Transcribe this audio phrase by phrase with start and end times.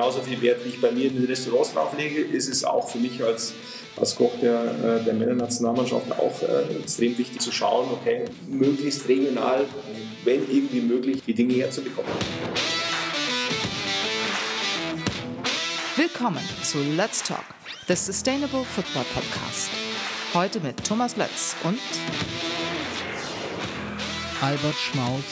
[0.00, 2.88] genauso viel Wert, wie ich bei mir in den Restaurants drauf lege, ist es auch
[2.88, 3.52] für mich als,
[3.98, 9.66] als Koch der, äh, der Männernationalmannschaft auch äh, extrem wichtig zu schauen, okay, möglichst regional,
[10.24, 12.10] wenn irgendwie möglich, die Dinge herzubekommen.
[15.96, 17.44] Willkommen zu Let's Talk,
[17.86, 19.68] the Sustainable Football Podcast.
[20.32, 21.78] Heute mit Thomas Lötz und
[24.40, 25.24] Albert Schmaus,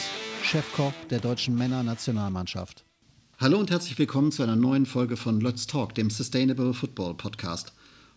[0.43, 2.85] Chefkoch der deutschen Männernationalmannschaft.
[3.41, 7.71] Hallo und herzlich willkommen zu einer neuen Folge von Let's Talk, dem Sustainable Football Podcast.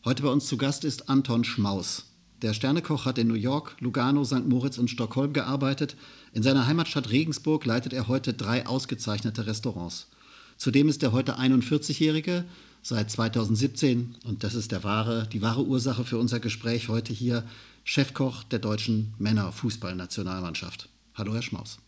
[0.04, 2.12] Heute bei uns zu Gast ist Anton Schmaus.
[2.42, 4.48] Der Sternekoch hat in New York, Lugano, St.
[4.48, 5.94] Moritz und Stockholm gearbeitet.
[6.32, 10.10] In seiner Heimatstadt Regensburg leitet er heute drei ausgezeichnete Restaurants.
[10.56, 12.44] Zudem ist der heute 41-Jährige
[12.82, 17.44] seit 2017, und das ist der wahre, die wahre Ursache für unser Gespräch heute hier,
[17.84, 20.88] Chefkoch der deutschen Männerfußballnationalmannschaft.
[21.14, 21.78] Hallo, Herr Schmaus.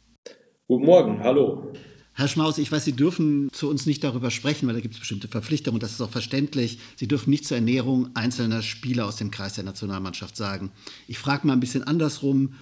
[0.69, 1.73] Guten Morgen, hallo.
[2.17, 5.01] Herr Schmaus, ich weiß, Sie dürfen zu uns nicht darüber sprechen, weil da gibt es
[5.01, 6.79] bestimmte Verpflichtungen und das ist auch verständlich.
[6.95, 10.71] Sie dürfen nicht zur Ernährung einzelner Spieler aus dem Kreis der Nationalmannschaft sagen.
[11.09, 12.55] Ich frage mal ein bisschen andersrum.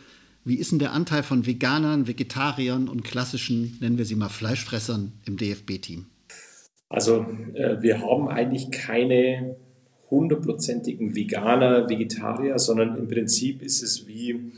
[0.44, 5.12] Wie ist denn der Anteil von Veganern, Vegetariern und klassischen, nennen wir sie mal Fleischfressern
[5.26, 6.06] im DFB-Team?
[6.88, 9.56] Also äh, wir haben eigentlich keine
[10.10, 14.52] hundertprozentigen Veganer, Vegetarier, sondern im Prinzip ist es wie,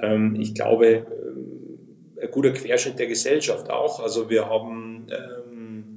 [0.00, 1.47] ähm, ich glaube, ähm,
[2.20, 4.00] ein guter Querschnitt der Gesellschaft auch.
[4.00, 5.88] Also wir haben ähm,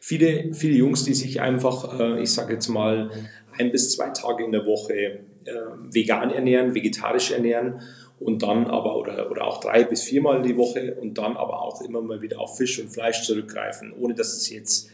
[0.00, 3.10] viele, viele Jungs, die sich einfach, äh, ich sage jetzt mal,
[3.58, 5.20] ein bis zwei Tage in der Woche äh,
[5.90, 7.80] vegan ernähren, vegetarisch ernähren
[8.18, 11.82] und dann aber, oder, oder auch drei bis viermal die Woche und dann aber auch
[11.82, 14.90] immer mal wieder auf Fisch und Fleisch zurückgreifen, ohne dass es jetzt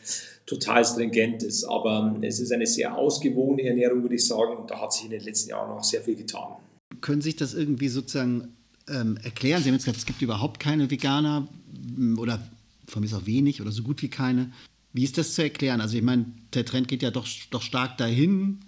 [0.47, 1.65] total stringent ist.
[1.65, 5.11] Aber es ist eine sehr ausgewogene Ernährung, würde ich sagen, und da hat sich in
[5.11, 6.57] den letzten Jahren auch sehr viel getan.
[7.01, 8.57] Können sich das irgendwie sozusagen
[8.89, 9.63] ähm, erklären?
[9.63, 11.49] Sie haben jetzt gesagt, es gibt überhaupt keine Veganer
[12.17, 12.41] oder
[12.87, 14.53] von mir ist auch wenig oder so gut wie keine.
[14.93, 15.81] Wie ist das zu erklären?
[15.81, 18.61] Also ich meine, der Trend geht ja doch, doch stark dahin.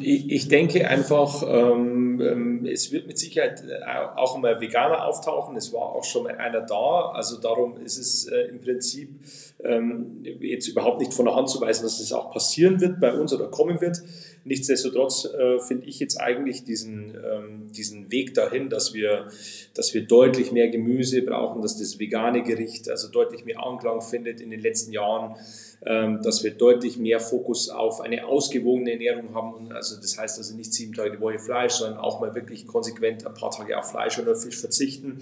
[0.00, 3.84] Ich denke einfach, ähm, ähm, es wird mit Sicherheit äh,
[4.16, 5.56] auch mal Veganer auftauchen.
[5.56, 7.10] Es war auch schon mal einer da.
[7.12, 9.20] Also darum ist es äh, im Prinzip
[9.62, 13.12] ähm, jetzt überhaupt nicht von der Hand zu weisen, dass das auch passieren wird bei
[13.12, 14.02] uns oder kommen wird.
[14.48, 19.28] Nichtsdestotrotz äh, finde ich jetzt eigentlich diesen, ähm, diesen Weg dahin, dass wir,
[19.74, 24.40] dass wir deutlich mehr Gemüse brauchen, dass das vegane Gericht also deutlich mehr Anklang findet
[24.40, 25.36] in den letzten Jahren,
[25.84, 29.70] ähm, dass wir deutlich mehr Fokus auf eine ausgewogene Ernährung haben.
[29.70, 33.26] Also das heißt also nicht sieben Tage die Woche Fleisch, sondern auch mal wirklich konsequent
[33.26, 35.18] ein paar Tage auf Fleisch oder Fisch verzichten.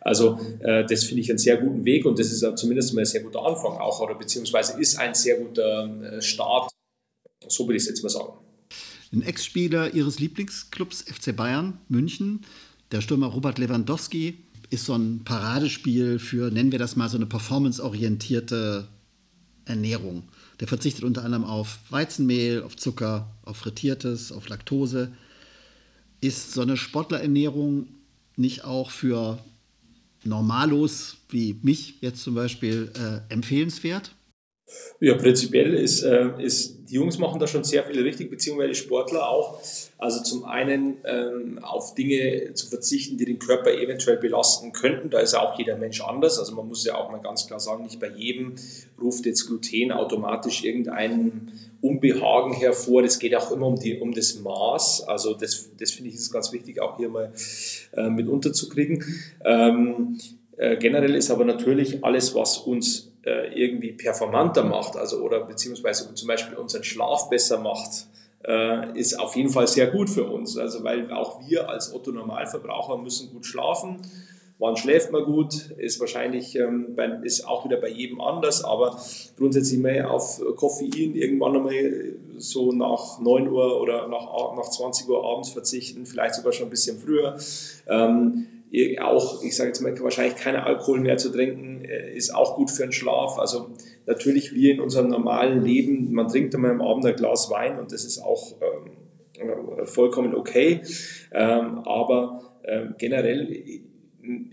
[0.00, 3.06] Also äh, das finde ich einen sehr guten Weg und das ist zumindest mal ein
[3.06, 6.70] sehr guter Anfang auch oder beziehungsweise ist ein sehr guter äh, Start.
[7.48, 8.34] So würde ich es jetzt mal sagen.
[9.12, 12.42] Ein Ex-Spieler Ihres Lieblingsclubs FC Bayern München,
[12.92, 14.38] der Stürmer Robert Lewandowski,
[14.70, 18.86] ist so ein Paradespiel für, nennen wir das mal, so eine performanceorientierte
[19.64, 20.22] Ernährung.
[20.60, 25.10] Der verzichtet unter anderem auf Weizenmehl, auf Zucker, auf Frittiertes, auf Laktose.
[26.20, 27.88] Ist so eine Sportlerernährung
[28.36, 29.42] nicht auch für
[30.22, 34.14] Normalos wie mich jetzt zum Beispiel äh, empfehlenswert?
[35.00, 39.28] Ja, prinzipiell ist, äh, ist, die Jungs machen da schon sehr viel richtig, beziehungsweise Sportler
[39.28, 39.60] auch.
[39.96, 45.08] Also zum einen ähm, auf Dinge zu verzichten, die den Körper eventuell belasten könnten.
[45.08, 46.38] Da ist ja auch jeder Mensch anders.
[46.38, 48.56] Also man muss ja auch mal ganz klar sagen, nicht bei jedem
[49.00, 51.50] ruft jetzt Gluten automatisch irgendein
[51.80, 53.02] Unbehagen hervor.
[53.02, 55.08] Das geht auch immer um, die, um das Maß.
[55.08, 57.32] Also das, das finde ich ist ganz wichtig, auch hier mal
[57.96, 59.04] äh, mit unterzukriegen.
[59.44, 60.18] Ähm,
[60.56, 66.14] äh, generell ist aber natürlich alles, was uns äh, irgendwie performanter macht, also oder beziehungsweise
[66.14, 68.06] zum Beispiel unseren Schlaf besser macht,
[68.46, 70.56] äh, ist auf jeden Fall sehr gut für uns.
[70.56, 73.98] Also weil auch wir als Otto Normalverbraucher müssen gut schlafen.
[74.58, 79.00] Wann schläft man gut, ist wahrscheinlich ähm, bei, ist auch wieder bei jedem anders, aber
[79.38, 85.24] grundsätzlich mehr auf Koffein irgendwann einmal so nach 9 Uhr oder nach, nach 20 Uhr
[85.24, 87.38] abends verzichten, vielleicht sogar schon ein bisschen früher.
[87.88, 88.46] Ähm,
[89.00, 92.70] auch, ich sage jetzt mal, wahrscheinlich keinen Alkohol mehr zu trinken, äh, ist auch gut
[92.70, 93.38] für den Schlaf.
[93.38, 93.70] Also
[94.06, 97.92] natürlich wir in unserem normalen Leben, man trinkt einmal am Abend ein Glas Wein und
[97.92, 100.82] das ist auch ähm, vollkommen okay.
[101.32, 103.48] Ähm, aber ähm, generell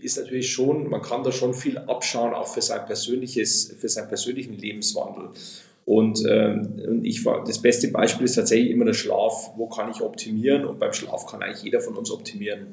[0.00, 4.08] ist natürlich schon, man kann da schon viel abschauen, auch für sein persönliches, für seinen
[4.08, 5.30] persönlichen Lebenswandel.
[5.88, 9.52] Und ähm, ich war, das beste Beispiel ist tatsächlich immer der Schlaf.
[9.56, 10.66] Wo kann ich optimieren?
[10.66, 12.66] Und beim Schlaf kann eigentlich jeder von uns optimieren.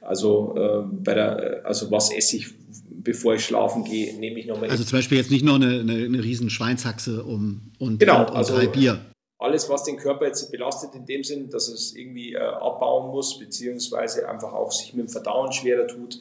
[0.00, 2.48] Also, äh, bei der, also was esse ich,
[2.90, 4.68] bevor ich schlafen gehe, nehme ich nochmal.
[4.68, 8.30] Also zum Beispiel jetzt nicht noch eine, eine, eine riesen Schweinshaxe um, und, genau, und,
[8.30, 8.98] und also drei Bier.
[9.38, 13.38] Alles, was den Körper jetzt belastet, in dem Sinn, dass es irgendwie äh, abbauen muss,
[13.38, 16.18] beziehungsweise einfach auch sich mit dem Verdauen schwerer tut,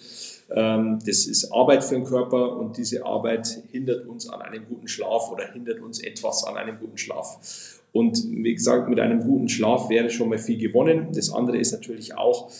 [0.53, 4.87] Ähm, das ist Arbeit für den Körper und diese Arbeit hindert uns an einem guten
[4.87, 7.81] Schlaf oder hindert uns etwas an einem guten Schlaf.
[7.91, 11.09] Und wie gesagt, mit einem guten Schlaf wäre schon mal viel gewonnen.
[11.13, 12.51] Das andere ist natürlich auch,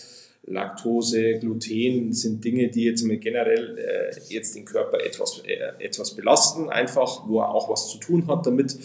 [0.48, 6.70] Laktose, Gluten sind Dinge, die jetzt generell äh, jetzt den Körper etwas, äh, etwas belasten,
[6.70, 8.76] einfach, wo er auch was zu tun hat damit.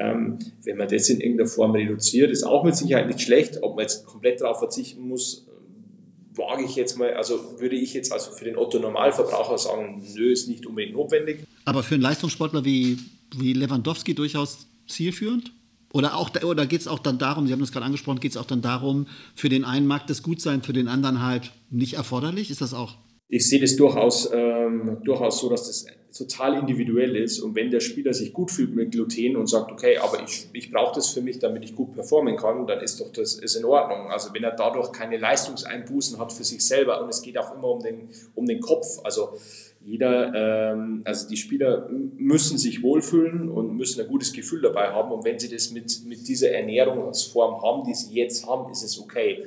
[0.00, 3.62] Ähm, wenn man das in irgendeiner Form reduziert, ist auch mit Sicherheit nicht schlecht.
[3.62, 5.46] Ob man jetzt komplett darauf verzichten muss,
[6.34, 10.32] wage ich jetzt mal, also würde ich jetzt also für den Otto Normalverbraucher sagen, nö,
[10.32, 11.40] ist nicht unbedingt notwendig.
[11.66, 12.98] Aber für einen Leistungssportler wie,
[13.36, 15.52] wie Lewandowski durchaus zielführend?
[15.92, 18.36] Oder, auch, oder geht es auch dann darum, Sie haben das gerade angesprochen, geht es
[18.36, 21.94] auch dann darum, für den einen mag das gut sein, für den anderen halt nicht
[21.94, 22.50] erforderlich?
[22.50, 22.96] Ist das auch?
[23.28, 25.84] Ich sehe das durchaus, ähm, durchaus so, dass das
[26.16, 27.40] total individuell ist.
[27.40, 30.70] Und wenn der Spieler sich gut fühlt mit Gluten und sagt, okay, aber ich, ich
[30.70, 33.64] brauche das für mich, damit ich gut performen kann, dann ist doch das ist in
[33.64, 34.10] Ordnung.
[34.10, 37.68] Also wenn er dadurch keine Leistungseinbußen hat für sich selber und es geht auch immer
[37.68, 38.86] um den, um den Kopf.
[39.04, 39.30] Also
[39.82, 45.10] jeder, ähm, also die Spieler müssen sich wohlfühlen und müssen ein gutes Gefühl dabei haben.
[45.10, 49.00] Und wenn sie das mit, mit dieser Ernährungsform haben, die sie jetzt haben, ist es
[49.00, 49.44] okay.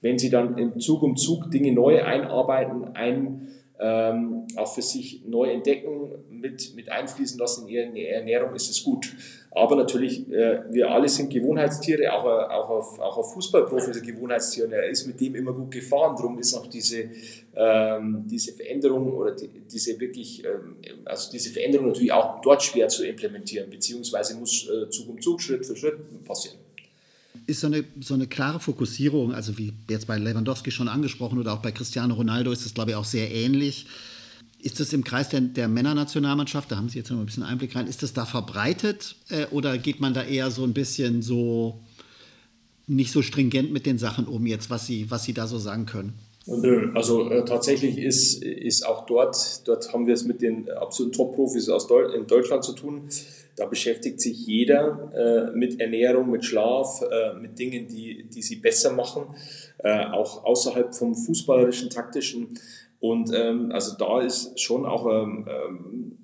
[0.00, 3.48] Wenn sie dann im Zug um Zug Dinge neu einarbeiten, ein
[3.78, 8.82] ähm, auch für sich neu entdecken, mit, mit einfließen lassen in ihre Ernährung, ist es
[8.82, 9.14] gut.
[9.50, 14.06] Aber natürlich, äh, wir alle sind Gewohnheitstiere, auch, auch, auf, auch auf Fußballprofi ist ein
[14.06, 16.14] Gewohnheitstier und er ist mit dem immer gut gefahren.
[16.16, 17.10] Darum ist auch diese,
[17.54, 22.88] ähm, diese Veränderung oder die, diese wirklich, ähm, also diese Veränderung natürlich auch dort schwer
[22.88, 26.58] zu implementieren, beziehungsweise muss äh, Zug um Zug, Schritt für Schritt passieren
[27.46, 31.52] ist so eine, so eine klare Fokussierung, also wie jetzt bei Lewandowski schon angesprochen oder
[31.52, 33.86] auch bei Cristiano Ronaldo ist das, glaube ich, auch sehr ähnlich.
[34.60, 37.76] Ist das im Kreis der, der Männernationalmannschaft, da haben Sie jetzt noch ein bisschen Einblick
[37.76, 41.80] rein, ist das da verbreitet äh, oder geht man da eher so ein bisschen so
[42.86, 45.86] nicht so stringent mit den Sachen um jetzt, was Sie, was Sie da so sagen
[45.86, 46.14] können?
[46.46, 51.16] Nö, also äh, tatsächlich ist, ist auch dort, dort haben wir es mit den absoluten
[51.16, 53.08] Top-Profis aus Deu in Deutschland zu tun.
[53.56, 58.56] Da beschäftigt sich jeder äh, mit Ernährung, mit Schlaf, äh, mit Dingen, die, die sie
[58.56, 59.34] besser machen,
[59.78, 62.58] äh, auch außerhalb vom fußballerischen, taktischen.
[63.00, 66.18] Und ähm, also da ist schon auch ähm, ähm,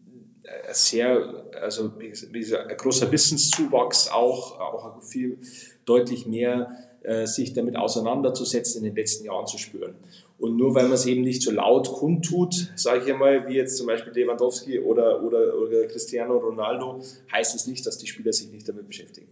[0.73, 5.39] sehr, also wie gesagt, ein großer Wissenszuwachs, auch, auch viel
[5.85, 9.95] deutlich mehr äh, sich damit auseinanderzusetzen in den letzten Jahren zu spüren.
[10.43, 13.77] Und nur weil man es eben nicht so laut kundtut, sage ich einmal, wie jetzt
[13.77, 17.01] zum Beispiel Lewandowski oder, oder, oder Cristiano Ronaldo,
[17.31, 19.29] heißt es nicht, dass die Spieler sich nicht damit beschäftigen.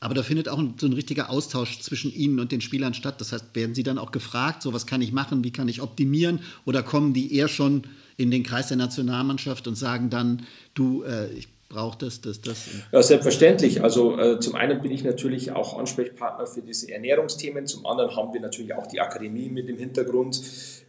[0.00, 3.20] Aber da findet auch so ein richtiger Austausch zwischen Ihnen und den Spielern statt.
[3.20, 5.82] Das heißt, werden Sie dann auch gefragt, so was kann ich machen, wie kann ich
[5.82, 6.40] optimieren?
[6.64, 7.82] Oder kommen die eher schon
[8.16, 12.68] in den Kreis der Nationalmannschaft und sagen dann, du, äh, ich braucht es, das, das?
[12.92, 13.82] Ja, selbstverständlich.
[13.82, 18.32] Also äh, zum einen bin ich natürlich auch Ansprechpartner für diese Ernährungsthemen, zum anderen haben
[18.32, 20.40] wir natürlich auch die Akademie mit im Hintergrund,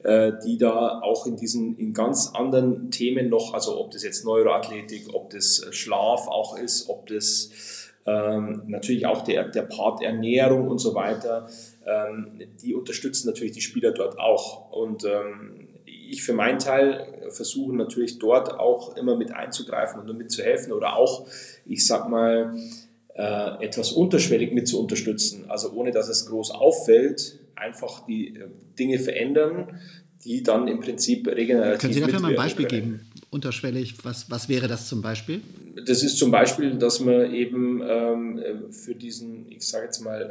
[0.03, 4.23] äh, die da auch in diesen in ganz anderen Themen noch, also ob das jetzt
[4.25, 7.49] Neuroathletik, ob das Schlaf auch ist, ob das
[8.05, 11.49] ähm, natürlich auch der, der Part Ernährung und so weiter,
[11.85, 14.71] ähm, die unterstützen natürlich die Spieler dort auch.
[14.71, 15.64] Und ähm,
[16.09, 21.27] ich für meinen Teil versuche natürlich dort auch immer mit einzugreifen und mitzuhelfen oder auch,
[21.65, 22.55] ich sag mal,
[23.15, 25.45] äh, etwas unterschwellig mit zu unterstützen.
[25.47, 28.47] Also ohne dass es groß auffällt, einfach die äh,
[28.77, 29.79] Dinge verändern,
[30.23, 32.81] die dann im Prinzip regenerativ Können Sie dafür mal ein Beispiel können.
[32.81, 33.11] geben?
[33.29, 35.41] Unterschwellig, was, was wäre das zum Beispiel?
[35.85, 38.41] Das ist zum Beispiel, dass man eben ähm,
[38.71, 40.21] für diesen, ich sage jetzt mal,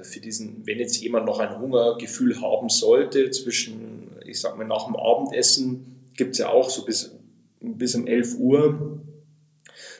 [0.00, 4.66] äh, für diesen, wenn jetzt jemand noch ein Hungergefühl haben sollte zwischen ich sag mal,
[4.66, 7.14] nach dem Abendessen gibt es ja auch so bis,
[7.60, 9.02] bis um 11 Uhr,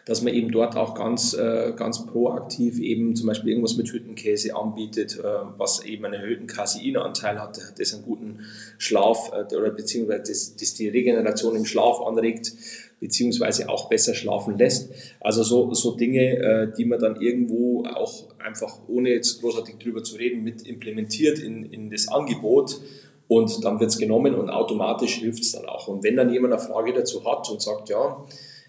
[0.06, 4.54] dass man eben dort auch ganz, äh, ganz proaktiv eben zum Beispiel irgendwas mit Hüttenkäse
[4.54, 5.23] anbietet, äh,
[5.58, 8.40] was eben einen erhöhten Caseinanteil hat, das einen guten
[8.78, 12.52] Schlaf äh, oder beziehungsweise das, das die Regeneration im Schlaf anregt
[13.00, 14.90] beziehungsweise auch besser schlafen lässt.
[15.20, 20.02] Also so, so Dinge, äh, die man dann irgendwo auch einfach, ohne jetzt großartig drüber
[20.02, 22.80] zu reden, mit implementiert in, in das Angebot
[23.28, 25.88] und dann wird es genommen und automatisch hilft es dann auch.
[25.88, 28.25] Und wenn dann jemand eine Frage dazu hat und sagt, ja,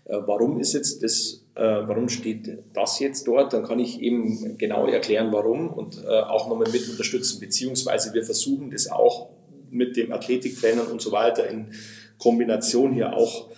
[0.05, 4.57] äh, warum ist jetzt das, äh, warum steht das jetzt dort, dann kann ich eben
[4.57, 7.39] genau erklären, warum und äh, auch nochmal mit unterstützen.
[7.39, 9.29] Beziehungsweise wir versuchen das auch
[9.69, 11.73] mit dem Athletiktrainern und so weiter in
[12.17, 13.49] Kombination hier auch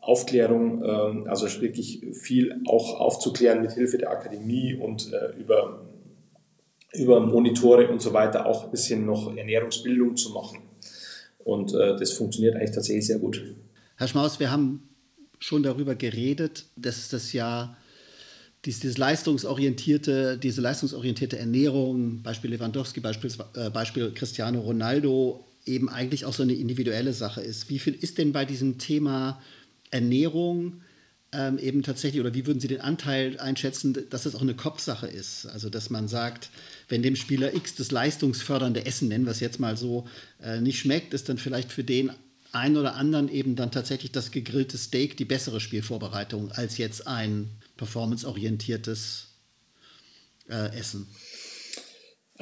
[0.00, 5.82] Aufklärung, ähm, also wirklich viel auch aufzuklären mit Hilfe der Akademie und über
[6.94, 10.58] über Monitore und so weiter auch ein bisschen noch Ernährungsbildung zu machen.
[11.38, 13.42] Und äh, das funktioniert eigentlich tatsächlich sehr gut.
[13.96, 14.88] Herr Schmaus, wir haben
[15.38, 17.76] schon darüber geredet, dass das ja
[18.64, 26.32] dieses leistungsorientierte, diese leistungsorientierte Ernährung, Beispiel Lewandowski, Beispiel, äh, Beispiel Cristiano Ronaldo, eben eigentlich auch
[26.32, 27.70] so eine individuelle Sache ist.
[27.70, 29.40] Wie viel ist denn bei diesem Thema
[29.90, 30.82] Ernährung
[31.32, 35.06] ähm, eben tatsächlich, oder wie würden Sie den Anteil einschätzen, dass es auch eine Kopfsache
[35.06, 35.46] ist?
[35.46, 36.50] Also, dass man sagt,
[36.88, 40.06] wenn dem Spieler X das leistungsfördernde Essen, nennen wir es jetzt mal so,
[40.42, 42.12] äh, nicht schmeckt, ist dann vielleicht für den
[42.52, 47.48] einen oder anderen eben dann tatsächlich das gegrillte Steak die bessere Spielvorbereitung als jetzt ein
[47.78, 49.28] performanceorientiertes
[50.50, 51.06] äh, Essen.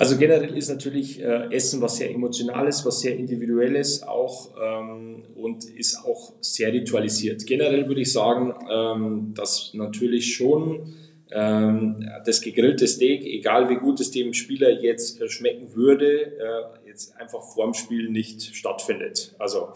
[0.00, 5.66] Also generell ist natürlich äh, Essen was sehr Emotionales, was sehr Individuelles auch ähm, und
[5.66, 7.44] ist auch sehr ritualisiert.
[7.44, 10.94] Generell würde ich sagen, ähm, dass natürlich schon
[11.32, 16.88] ähm, das gegrillte Steak, egal wie gut es dem Spieler jetzt äh, schmecken würde, äh,
[16.88, 19.34] jetzt einfach vorm Spiel nicht stattfindet.
[19.38, 19.68] Also,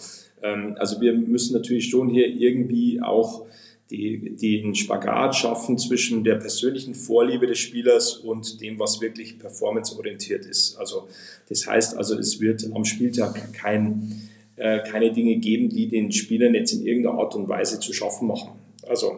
[0.43, 3.45] ähm, also wir müssen natürlich schon hier irgendwie auch
[3.91, 9.39] die, die einen Spagat schaffen zwischen der persönlichen Vorliebe des Spielers und dem, was wirklich
[9.39, 10.77] performanceorientiert ist.
[10.77, 11.09] Also
[11.49, 16.55] das heißt also, es wird am Spieltag kein, äh, keine Dinge geben, die den Spielern
[16.55, 18.53] jetzt in irgendeiner Art und Weise zu schaffen machen.
[18.87, 19.11] Also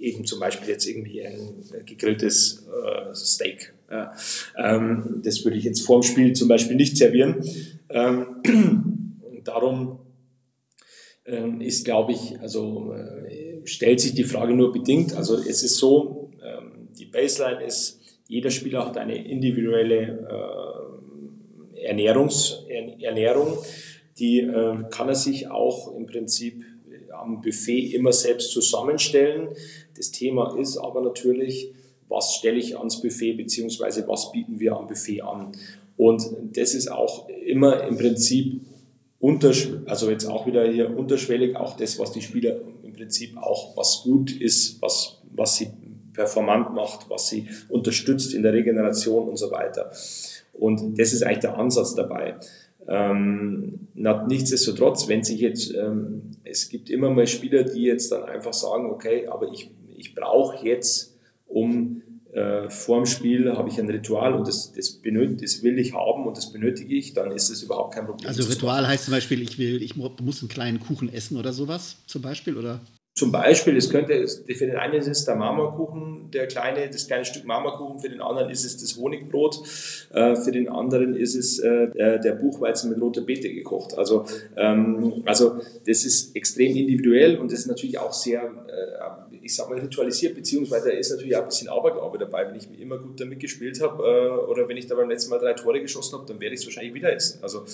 [0.00, 3.72] äh, eben zum Beispiel jetzt irgendwie ein gegrilltes äh, Steak.
[4.56, 7.44] Ähm, das würde ich jetzt vor dem Spiel zum Beispiel nicht servieren.
[7.90, 8.26] Ähm,
[9.44, 9.98] darum
[11.24, 15.14] ähm, ist, glaube ich, also äh, stellt sich die Frage nur bedingt.
[15.14, 20.26] Also es ist so, ähm, die Baseline ist, jeder Spieler hat eine individuelle
[21.74, 22.64] äh, Ernährungs,
[23.00, 23.58] Ernährung,
[24.18, 26.64] die äh, kann er sich auch im Prinzip
[27.12, 29.48] am Buffet immer selbst zusammenstellen.
[29.96, 31.72] Das Thema ist aber natürlich,
[32.08, 35.52] was stelle ich ans Buffet, beziehungsweise was bieten wir am Buffet an.
[35.96, 36.22] Und
[36.54, 38.60] das ist auch immer im Prinzip
[39.86, 42.56] also jetzt auch wieder hier unterschwellig, auch das, was die Spieler
[42.92, 45.68] im Prinzip auch, was gut ist, was, was sie
[46.12, 49.90] performant macht, was sie unterstützt in der Regeneration und so weiter.
[50.52, 52.36] Und das ist eigentlich der Ansatz dabei.
[52.86, 58.52] Ähm, nichtsdestotrotz, wenn sich jetzt, ähm, es gibt immer mal Spieler, die jetzt dann einfach
[58.52, 64.34] sagen, okay, aber ich, ich brauche jetzt, um äh, vorm Spiel habe ich ein Ritual
[64.34, 67.62] und das, das, benötigt, das will ich haben und das benötige ich, dann ist es
[67.62, 68.26] überhaupt kein Problem.
[68.26, 71.96] Also Ritual heißt zum Beispiel, ich will, ich muss einen kleinen Kuchen essen oder sowas
[72.06, 72.80] zum Beispiel, oder?
[73.22, 77.24] Zum Beispiel, es könnte, für den einen ist es der Marmorkuchen, der kleine, das kleine
[77.24, 79.62] Stück Marmorkuchen, für den anderen ist es das Honigbrot,
[80.12, 83.96] äh, für den anderen ist es äh, der Buchweizen mit roter Beete gekocht.
[83.96, 84.24] Also,
[84.56, 88.50] ähm, also das ist extrem individuell und das ist natürlich auch sehr
[89.42, 92.46] ich sag mal, ritualisiert, beziehungsweise da ist natürlich auch ein bisschen Aberglaube dabei.
[92.46, 95.38] Wenn ich immer gut damit gespielt habe äh, oder wenn ich da beim letzten Mal
[95.38, 97.40] drei Tore geschossen habe, dann werde ich es wahrscheinlich wieder essen.
[97.42, 97.64] Also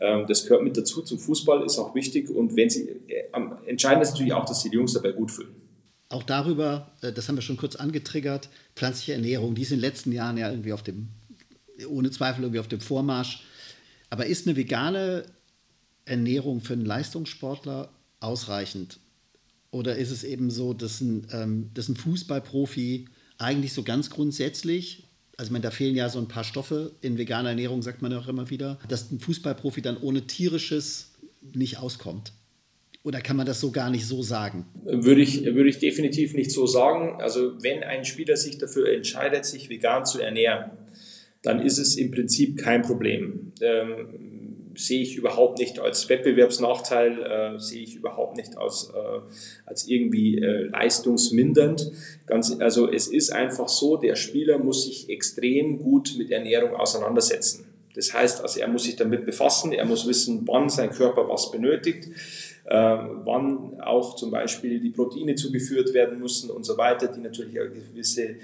[0.00, 3.24] ähm, das gehört mit dazu zum Fußball, ist auch wichtig und wenn sie, äh,
[3.66, 5.54] entscheidend ist natürlich auch, dass sie die Jungs dabei gut fühlen.
[6.08, 9.82] Auch darüber, äh, das haben wir schon kurz angetriggert, pflanzliche Ernährung, die ist in den
[9.82, 11.08] letzten Jahren ja irgendwie auf dem,
[11.88, 13.42] ohne Zweifel irgendwie auf dem Vormarsch.
[14.10, 15.24] Aber ist eine vegane
[16.04, 19.00] Ernährung für einen Leistungssportler ausreichend?
[19.70, 23.06] Oder ist es eben so, dass ein, ähm, dass ein Fußballprofi
[23.38, 27.50] eigentlich so ganz grundsätzlich, also meine, da fehlen ja so ein paar Stoffe in veganer
[27.50, 31.10] Ernährung, sagt man auch immer wieder, dass ein Fußballprofi dann ohne tierisches
[31.42, 32.32] nicht auskommt?
[33.06, 34.66] Oder kann man das so gar nicht so sagen?
[34.82, 37.20] Würde ich, würde ich definitiv nicht so sagen.
[37.20, 40.72] Also wenn ein Spieler sich dafür entscheidet, sich vegan zu ernähren,
[41.40, 43.52] dann ist es im Prinzip kein Problem.
[43.60, 49.20] Ähm, sehe ich überhaupt nicht als Wettbewerbsnachteil, äh, sehe ich überhaupt nicht als, äh,
[49.66, 51.92] als irgendwie äh, leistungsmindernd.
[52.26, 57.66] Ganz, also es ist einfach so, der Spieler muss sich extrem gut mit Ernährung auseinandersetzen.
[57.96, 61.50] Das heißt, also er muss sich damit befassen, er muss wissen, wann sein Körper was
[61.50, 62.08] benötigt,
[62.68, 67.70] wann auch zum Beispiel die Proteine zugeführt werden müssen und so weiter, die natürlich eine
[67.70, 68.36] gewisse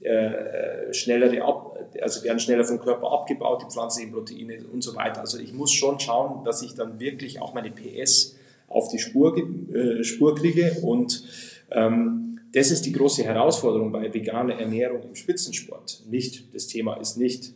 [0.00, 5.20] äh, schnellere ab, also werden schneller vom Körper abgebaut, die pflanzlichen Proteine und so weiter.
[5.20, 8.36] Also ich muss schon schauen, dass ich dann wirklich auch meine PS
[8.68, 11.24] auf die Spur, äh, Spur kriege und
[11.70, 16.02] ähm, das ist die große Herausforderung bei veganer Ernährung im Spitzensport.
[16.08, 17.52] Nicht, das Thema ist nicht, äh,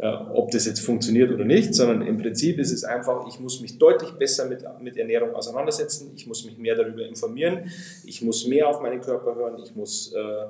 [0.00, 3.78] ob das jetzt funktioniert oder nicht, sondern im Prinzip ist es einfach, ich muss mich
[3.78, 7.68] deutlich besser mit, mit Ernährung auseinandersetzen, ich muss mich mehr darüber informieren,
[8.04, 10.46] ich muss mehr auf meinen Körper hören, ich muss äh,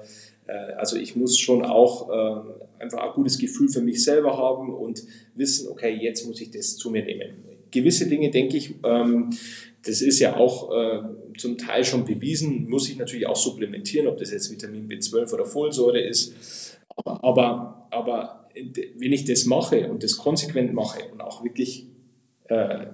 [0.48, 4.74] äh, also ich muss schon auch äh, einfach ein gutes Gefühl für mich selber haben
[4.74, 7.44] und wissen, okay, jetzt muss ich das zu mir nehmen.
[7.70, 9.30] Gewisse Dinge, denke ich, ähm,
[9.84, 11.02] das ist ja auch äh,
[11.36, 15.44] zum Teil schon bewiesen, muss ich natürlich auch supplementieren, ob das jetzt Vitamin B12 oder
[15.44, 16.78] Folsäure ist.
[17.04, 18.37] Aber, aber
[18.96, 21.86] wenn ich das mache und das konsequent mache und auch wirklich
[22.48, 22.86] äh,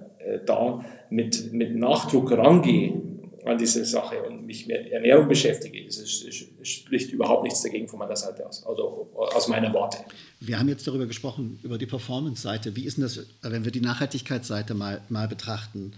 [0.47, 3.01] da mit, mit Nachdruck rangehe,
[3.45, 7.99] an diese Sache und mich mit Ernährung beschäftige, das, ist, spricht überhaupt nichts dagegen von
[7.99, 9.99] meiner Seite aus, also aus meiner Warte.
[10.41, 12.75] wir haben jetzt darüber gesprochen, über die Performance-Seite.
[12.75, 15.93] Wie ist denn das, wenn wir die Nachhaltigkeitsseite mal, mal betrachten?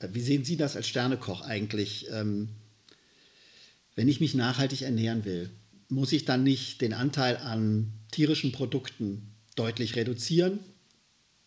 [0.00, 2.06] Wie sehen Sie das als Sternekoch eigentlich?
[2.12, 2.48] Ähm,
[3.94, 5.50] wenn ich mich nachhaltig ernähren will,
[5.88, 10.60] muss ich dann nicht den Anteil an tierischen Produkten deutlich reduzieren?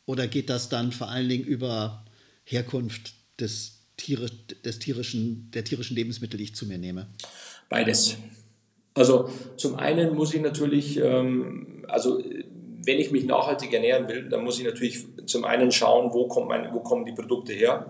[0.05, 2.05] Oder geht das dann vor allen Dingen über
[2.43, 4.29] Herkunft des, Tiere,
[4.65, 7.07] des tierischen, der tierischen Lebensmittel, die ich zu mir nehme?
[7.69, 8.17] Beides.
[8.95, 12.21] Also zum einen muss ich natürlich, ähm, also
[12.85, 16.47] wenn ich mich nachhaltig ernähren will, dann muss ich natürlich zum einen schauen, wo, kommt
[16.47, 17.89] mein, wo kommen die Produkte her.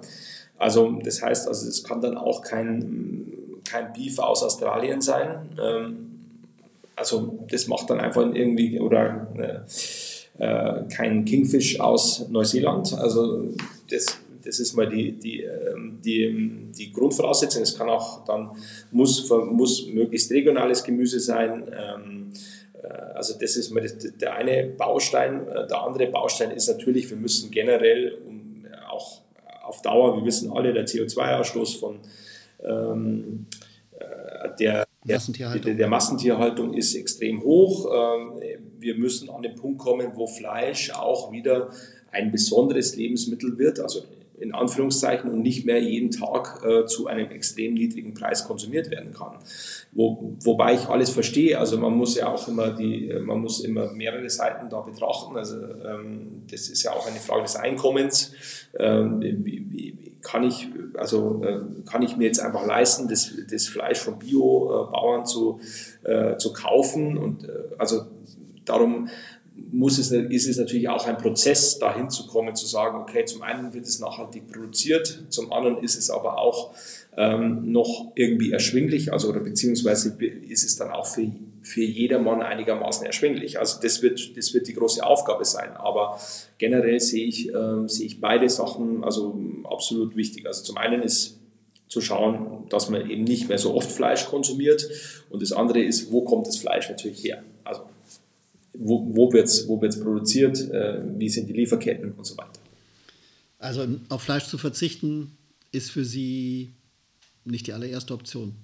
[0.57, 5.57] Also das heißt, also es kann dann auch kein, kein Beef aus Australien sein.
[5.61, 6.18] Ähm,
[6.99, 12.93] also das macht dann einfach irgendwie oder äh, äh, kein Kingfish aus Neuseeland.
[12.93, 13.47] Also
[13.89, 17.63] das, das ist mal die, die, ähm, die, die Grundvoraussetzung.
[17.63, 18.51] Es kann auch dann,
[18.91, 21.63] muss, muss möglichst regionales Gemüse sein.
[21.71, 22.31] Ähm,
[22.81, 23.85] äh, also das ist mal
[24.21, 25.47] der eine Baustein.
[25.47, 28.17] Äh, der andere Baustein ist natürlich, wir müssen generell
[28.89, 29.21] auch
[29.63, 31.99] auf Dauer, wir wissen alle, der CO2-Ausstoß von
[32.63, 33.45] ähm,
[33.99, 34.85] äh,
[35.17, 37.89] der, der, der, Massentierhaltung ist extrem hoch.
[37.91, 38.39] Ähm,
[38.79, 41.69] wir müssen an den Punkt kommen, wo Fleisch auch wieder
[42.11, 44.03] ein besonderes Lebensmittel wird, also
[44.39, 49.13] in Anführungszeichen und nicht mehr jeden Tag äh, zu einem extrem niedrigen Preis konsumiert werden
[49.13, 49.37] kann.
[49.91, 53.91] Wo, wobei ich alles verstehe, also man muss ja auch immer die, man muss immer
[53.91, 55.35] mehrere Seiten da betrachten.
[55.35, 58.31] Also ähm, das ist ja auch eine Frage des Einkommens.
[58.77, 61.59] Ähm, wie, wie, kann ich, also äh,
[61.89, 65.59] kann ich mir jetzt einfach leisten, das, das Fleisch von Biobauern zu,
[66.03, 68.05] äh, zu kaufen und äh, also
[68.65, 69.09] darum
[69.71, 73.41] muss es, ist es natürlich auch ein Prozess, dahin zu kommen, zu sagen, okay, zum
[73.41, 76.73] einen wird es nachhaltig produziert, zum anderen ist es aber auch
[77.17, 80.17] ähm, noch irgendwie erschwinglich, also oder beziehungsweise
[80.49, 83.59] ist es dann auch für, für jedermann einigermaßen erschwinglich.
[83.59, 85.75] Also das wird, das wird die große Aufgabe sein.
[85.77, 86.19] Aber
[86.57, 90.45] generell sehe ich, äh, sehe ich beide Sachen also absolut wichtig.
[90.45, 91.37] Also zum einen ist
[91.87, 94.87] zu schauen, dass man eben nicht mehr so oft Fleisch konsumiert
[95.29, 97.43] und das andere ist, wo kommt das Fleisch natürlich her?
[97.63, 97.81] Also
[98.73, 102.51] wo, wo wird es wo wird's produziert, äh, wie sind die Lieferketten und so weiter.
[103.57, 105.37] Also auf Fleisch zu verzichten
[105.71, 106.69] ist für Sie
[107.43, 108.55] nicht die allererste Option.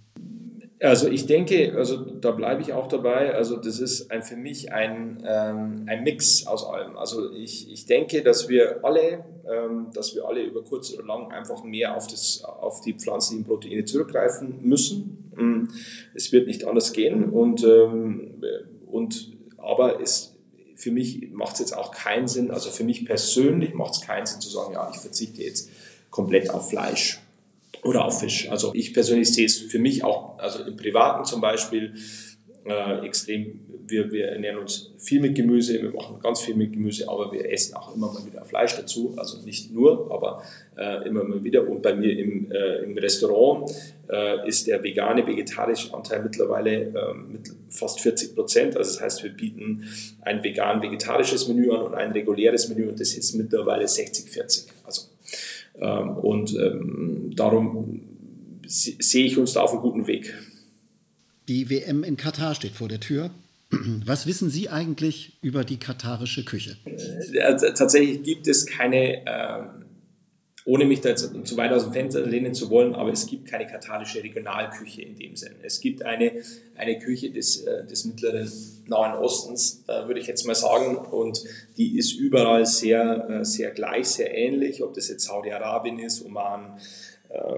[0.89, 4.71] Also ich denke, also da bleibe ich auch dabei, also das ist ein, für mich
[4.71, 6.97] ein, ähm, ein Mix aus allem.
[6.97, 11.31] Also ich, ich denke, dass wir alle, ähm, dass wir alle über kurz oder lang
[11.31, 15.31] einfach mehr auf, das, auf die pflanzlichen Proteine zurückgreifen müssen.
[15.35, 15.69] Mm,
[16.13, 18.41] es wird nicht anders gehen und, ähm,
[18.85, 20.35] und aber es,
[20.75, 24.25] für mich macht es jetzt auch keinen Sinn, also für mich persönlich macht es keinen
[24.25, 25.69] Sinn zu sagen, ja, ich verzichte jetzt
[26.09, 27.21] komplett auf Fleisch
[27.85, 28.49] oder auf Fisch.
[28.49, 31.93] Also ich persönlich sehe es für mich auch, also im Privaten zum Beispiel,
[32.65, 37.07] äh, extrem, wir, wir ernähren uns viel mit Gemüse, wir machen ganz viel mit Gemüse,
[37.07, 40.41] aber wir essen auch immer mal wieder Fleisch dazu, also nicht nur, aber
[40.75, 41.69] äh, immer mal wieder.
[41.69, 43.69] Und bei mir im, äh, im Restaurant
[44.09, 48.75] äh, ist der vegane, vegetarische Anteil mittlerweile äh, mit fast 40 Prozent.
[48.75, 49.87] Also das heißt, wir bieten
[50.21, 54.69] ein vegan-vegetarisches Menü an und ein reguläres Menü und das ist mittlerweile 60-40.
[54.83, 55.14] Also, ähm,
[55.81, 58.01] und ähm, darum
[58.67, 60.33] sehe ich uns da auf einem guten Weg.
[61.47, 63.29] Die WM in Katar steht vor der Tür.
[64.05, 66.77] Was wissen Sie eigentlich über die katarische Küche?
[67.75, 69.63] Tatsächlich gibt es keine, äh,
[70.65, 73.47] ohne mich da jetzt zu weit aus dem Fenster lehnen zu wollen, aber es gibt
[73.47, 75.53] keine katarische Regionalküche in dem Sinn.
[75.61, 76.31] Es gibt eine,
[76.75, 78.51] eine Küche des, äh, des mittleren
[78.87, 81.43] Nahen Ostens, äh, würde ich jetzt mal sagen, und
[81.77, 86.77] die ist überall sehr, äh, sehr gleich, sehr ähnlich, ob das jetzt Saudi-Arabien ist, Oman,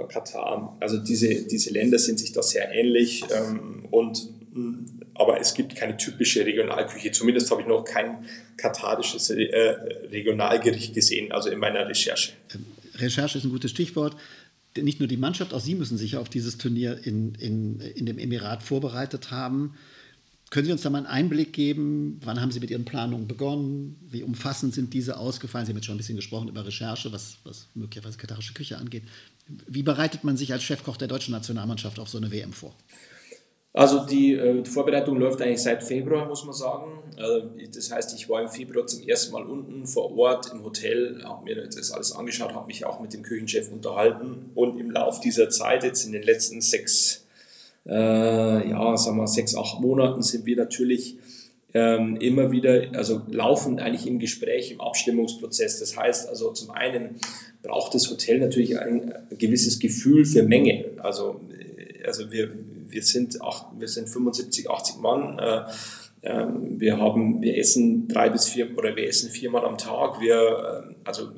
[0.09, 0.75] Katar.
[0.79, 5.75] Also diese, diese Länder sind sich da sehr ähnlich ähm, und mm, aber es gibt
[5.75, 7.11] keine typische Regionalküche.
[7.11, 12.33] Zumindest habe ich noch kein katarisches Regionalgericht gesehen, also in meiner Recherche.
[12.99, 14.15] Recherche ist ein gutes Stichwort.
[14.77, 18.19] Nicht nur die Mannschaft, auch Sie müssen sich auf dieses Turnier in, in, in dem
[18.19, 19.73] Emirat vorbereitet haben.
[20.49, 22.21] Können Sie uns da mal einen Einblick geben?
[22.23, 23.97] Wann haben Sie mit Ihren Planungen begonnen?
[24.09, 25.65] Wie umfassend sind diese ausgefallen?
[25.65, 29.03] Sie haben jetzt schon ein bisschen gesprochen über Recherche, was, was möglicherweise katarische Küche angeht.
[29.67, 32.75] Wie bereitet man sich als Chefkoch der deutschen Nationalmannschaft auf so eine WM vor?
[33.77, 36.93] Also die, äh, die, Vorbereitung läuft eigentlich seit Februar, muss man sagen.
[37.15, 41.21] Äh, das heißt, ich war im Februar zum ersten Mal unten vor Ort im Hotel,
[41.23, 45.21] habe mir das alles angeschaut, habe mich auch mit dem Küchenchef unterhalten und im Laufe
[45.21, 47.27] dieser Zeit, jetzt in den letzten sechs,
[47.85, 47.91] äh,
[48.67, 51.17] ja, sagen wir sechs, acht Monaten, sind wir natürlich
[51.75, 55.79] ähm, immer wieder, also laufend eigentlich im Gespräch, im Abstimmungsprozess.
[55.79, 57.17] Das heißt also zum einen
[57.61, 60.85] braucht das Hotel natürlich ein gewisses Gefühl für Menge.
[60.97, 62.49] Also, äh, also wir,
[62.89, 65.39] wir, sind, acht, wir sind 75, 80 Mann.
[65.39, 65.63] Äh,
[66.23, 70.19] Ähm, wir haben, wir essen drei bis vier oder wir essen viermal am Tag.
[70.19, 71.29] Wir, ähm, also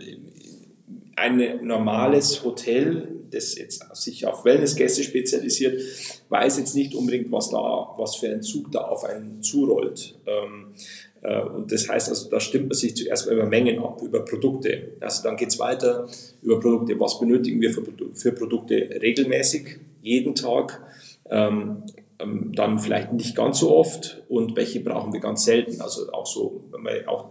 [1.15, 5.81] ein normales Hotel, das jetzt sich auf Wellnessgäste spezialisiert,
[6.29, 10.17] weiß jetzt nicht unbedingt, was da, was für ein Zug da auf einen zurollt.
[10.25, 10.73] Ähm,
[11.21, 14.23] äh, und das heißt also, da stimmt man sich zuerst mal über Mengen ab, über
[14.23, 14.93] Produkte.
[15.01, 16.07] Also dann geht es weiter
[16.41, 16.97] über Produkte.
[16.99, 17.71] Was benötigen wir
[18.13, 20.81] für Produkte regelmäßig, jeden Tag?
[21.29, 21.83] Ähm,
[22.19, 25.81] ähm, dann vielleicht nicht ganz so oft und welche brauchen wir ganz selten.
[25.81, 26.65] Also auch so,
[27.07, 27.29] auch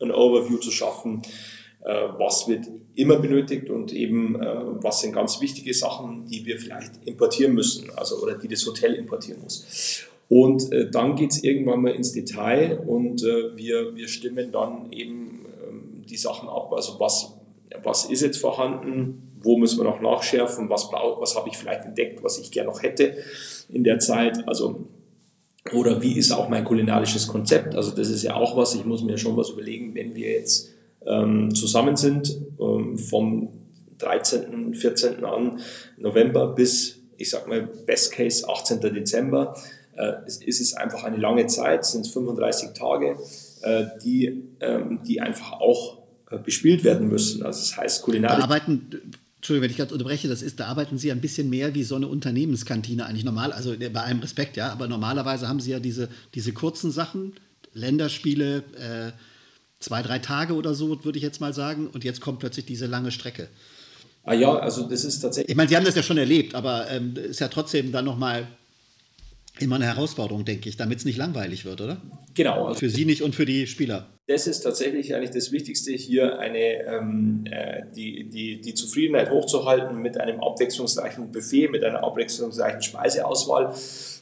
[0.00, 1.22] ein Overview zu schaffen,
[1.84, 6.58] äh, was wird immer benötigt und eben äh, was sind ganz wichtige Sachen, die wir
[6.58, 10.06] vielleicht importieren müssen, also oder die das Hotel importieren muss.
[10.28, 15.44] Und äh, dann geht es irgendwann mal ins Detail und wir, wir stimmen dann eben
[15.62, 16.72] ähm, die Sachen ab.
[16.72, 17.34] Also was,
[17.82, 22.22] was ist jetzt vorhanden, wo müssen wir noch nachschärfen, was, was habe ich vielleicht entdeckt,
[22.22, 23.16] was ich gerne noch hätte
[23.68, 24.46] in der Zeit.
[24.46, 24.86] Also,
[25.72, 27.74] oder wie ist auch mein kulinarisches Konzept?
[27.74, 30.70] Also das ist ja auch was, ich muss mir schon was überlegen, wenn wir jetzt
[31.06, 33.48] ähm, zusammen sind, ähm, vom
[33.98, 35.24] 13., 14.
[35.24, 35.60] an
[35.96, 38.80] November bis, ich sag mal, Best Case 18.
[38.80, 39.54] Dezember.
[39.96, 43.16] Äh, es ist einfach eine lange Zeit, sind 35 Tage,
[43.62, 45.98] äh, die, ähm, die einfach auch
[46.30, 47.44] äh, bespielt werden müssen.
[47.44, 48.42] Also das heißt kulinarisch.
[48.42, 51.82] Arbeiten Entschuldigung, wenn ich gerade unterbreche, das ist, da arbeiten Sie ein bisschen mehr wie
[51.82, 55.80] so eine Unternehmenskantine eigentlich normal, also bei allem Respekt, ja, aber normalerweise haben Sie ja
[55.80, 57.32] diese, diese kurzen Sachen,
[57.74, 59.10] Länderspiele, äh,
[59.80, 62.86] zwei, drei Tage oder so, würde ich jetzt mal sagen, und jetzt kommt plötzlich diese
[62.86, 63.48] lange Strecke.
[64.22, 65.50] Ah ja, also das ist tatsächlich.
[65.50, 68.46] Ich meine, Sie haben das ja schon erlebt, aber ähm, ist ja trotzdem dann nochmal
[69.58, 72.00] immer eine Herausforderung, denke ich, damit es nicht langweilig wird, oder?
[72.34, 72.66] Genau.
[72.66, 74.08] Also für Sie nicht und für die Spieler.
[74.28, 80.00] Das ist tatsächlich eigentlich das Wichtigste, hier eine, ähm, äh, die, die, die Zufriedenheit hochzuhalten
[80.00, 83.74] mit einem abwechslungsreichen Buffet, mit einer abwechslungsreichen Speiseauswahl.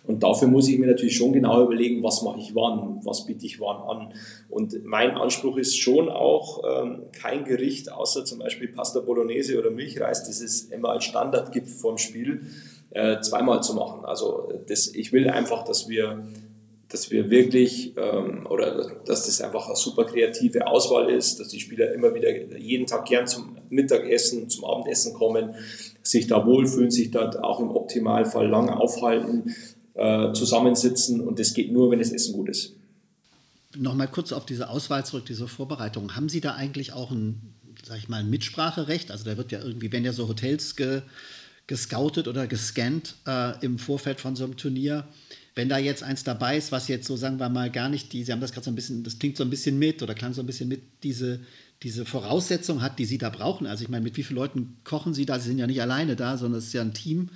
[0.06, 3.44] Und dafür muss ich mir natürlich schon genau überlegen, was mache ich wann, was biete
[3.44, 4.14] ich wann an.
[4.48, 9.70] Und mein Anspruch ist schon auch, ähm, kein Gericht außer zum Beispiel Pasta Bolognese oder
[9.70, 12.46] Milchreis, das es immer als Standard gibt vom Spiel,
[12.90, 14.04] äh, zweimal zu machen.
[14.04, 16.26] Also das, ich will einfach, dass wir,
[16.90, 21.60] dass wir wirklich ähm, oder dass das einfach eine super kreative Auswahl ist, dass die
[21.60, 25.54] Spieler immer wieder jeden Tag gern zum Mittagessen, zum Abendessen kommen,
[26.02, 29.54] sich da wohlfühlen, sich dort auch im Optimalfall lange aufhalten,
[29.94, 32.74] äh, zusammensitzen und das geht nur, wenn das Essen gut ist.
[33.76, 36.16] Nochmal kurz auf diese Auswahl zurück, diese Vorbereitung.
[36.16, 39.12] Haben Sie da eigentlich auch ein, sag ich mal, ein Mitspracherecht?
[39.12, 41.02] Also da wird ja irgendwie, wenn ja so Hotels ge,
[41.68, 45.06] gescoutet oder gescannt äh, im Vorfeld von so einem Turnier.
[45.60, 48.24] Wenn da jetzt eins dabei ist, was jetzt so, sagen wir mal, gar nicht die,
[48.24, 50.32] Sie haben das gerade so ein bisschen, das klingt so ein bisschen mit oder klang
[50.32, 51.40] so ein bisschen mit, diese,
[51.82, 53.66] diese Voraussetzung hat, die Sie da brauchen.
[53.66, 55.38] Also ich meine, mit wie vielen Leuten kochen Sie da?
[55.38, 57.28] Sie sind ja nicht alleine da, sondern es ist ja ein Team.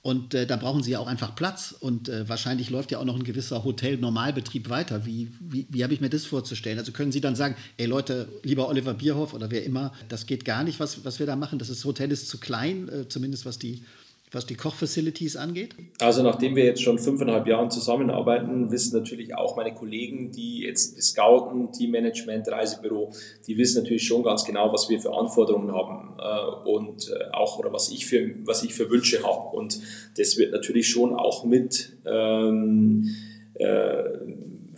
[0.00, 1.74] Und äh, da brauchen sie ja auch einfach Platz.
[1.78, 5.04] Und äh, wahrscheinlich läuft ja auch noch ein gewisser Hotel-Normalbetrieb weiter.
[5.04, 6.78] Wie, wie, wie habe ich mir das vorzustellen?
[6.78, 10.46] Also können Sie dann sagen, ey Leute, lieber Oliver Bierhoff oder wer immer, das geht
[10.46, 11.58] gar nicht, was, was wir da machen.
[11.58, 13.82] Das ist, Hotel ist zu klein, äh, zumindest was die
[14.32, 15.74] was die Kochfacilities angeht?
[16.00, 21.00] Also nachdem wir jetzt schon fünfeinhalb Jahre zusammenarbeiten, wissen natürlich auch meine Kollegen, die jetzt
[21.02, 23.12] scouten, Teammanagement, Reisebüro,
[23.46, 27.58] die wissen natürlich schon ganz genau, was wir für Anforderungen haben äh, und äh, auch
[27.58, 29.80] oder was ich für was ich für Wünsche habe und
[30.16, 33.14] das wird natürlich schon auch mit ähm,
[33.54, 34.04] äh,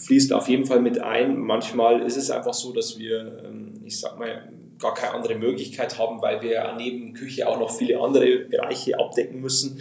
[0.00, 1.38] fließt auf jeden Fall mit ein.
[1.38, 4.50] Manchmal ist es einfach so, dass wir, ähm, ich sag mal
[4.80, 9.40] gar keine andere Möglichkeit haben, weil wir neben Küche auch noch viele andere Bereiche abdecken
[9.40, 9.80] müssen.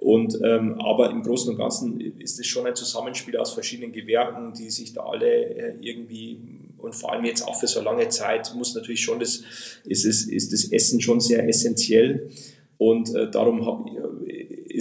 [0.00, 4.52] Und, ähm, aber im Großen und Ganzen ist es schon ein Zusammenspiel aus verschiedenen Gewerken,
[4.52, 6.38] die sich da alle äh, irgendwie
[6.78, 9.42] und vor allem jetzt auch für so lange Zeit muss natürlich schon das,
[9.84, 12.30] ist, es, ist das Essen schon sehr essentiell.
[12.78, 14.05] Und äh, darum habe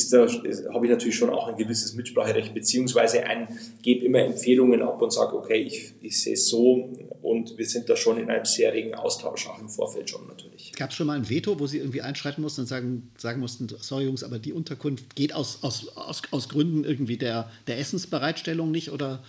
[0.06, 3.48] ist da, habe ich natürlich schon auch ein gewisses Mitspracherecht, beziehungsweise ein,
[3.82, 7.90] gebe immer Empfehlungen ab und sage, okay, ich, ich sehe es so und wir sind
[7.90, 10.74] da schon in einem sehr regen Austausch, auch im Vorfeld schon natürlich.
[10.74, 13.68] Gab es schon mal ein Veto, wo Sie irgendwie einschreiten mussten und sagen, sagen mussten,
[13.80, 18.72] sorry Jungs, aber die Unterkunft geht aus, aus, aus, aus Gründen irgendwie der, der Essensbereitstellung
[18.72, 19.22] nicht oder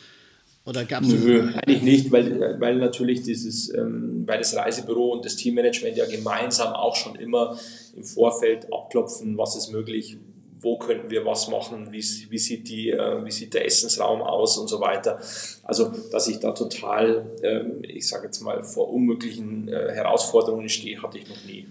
[0.67, 5.25] oder gab es Nö, eigentlich nicht, weil, weil natürlich dieses, ähm, weil das Reisebüro und
[5.25, 7.57] das Teammanagement ja gemeinsam auch schon immer
[7.97, 10.19] im Vorfeld abklopfen, was ist möglich,
[10.61, 14.59] wo könnten wir was machen, wie, wie, sieht, die, äh, wie sieht der Essensraum aus
[14.59, 15.21] und so weiter.
[15.63, 21.03] Also, dass ich da total, ähm, ich sage jetzt mal, vor unmöglichen äh, Herausforderungen stehe,
[21.03, 21.67] hatte ich noch nie.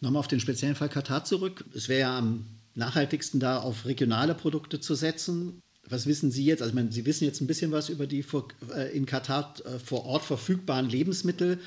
[0.00, 1.64] Nochmal auf den speziellen Fall Katar zurück.
[1.74, 5.60] Es wäre ja am nachhaltigsten da auf regionale Produkte zu setzen.
[5.88, 6.62] Was wissen Sie jetzt?
[6.62, 9.54] Also, ich meine, Sie wissen jetzt ein bisschen was über die vor, äh, in Katar
[9.64, 11.58] äh, vor Ort verfügbaren Lebensmittel.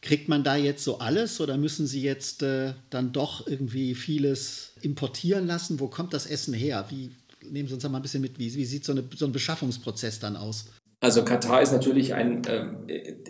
[0.00, 4.72] Kriegt man da jetzt so alles oder müssen Sie jetzt äh, dann doch irgendwie vieles
[4.80, 5.80] importieren lassen?
[5.80, 6.86] Wo kommt das Essen her?
[6.88, 7.10] Wie
[7.50, 9.32] nehmen Sie uns da mal ein bisschen mit, wie, wie sieht so, eine, so ein
[9.32, 10.66] Beschaffungsprozess dann aus?
[11.00, 12.86] Also Katar ist natürlich ein, ähm,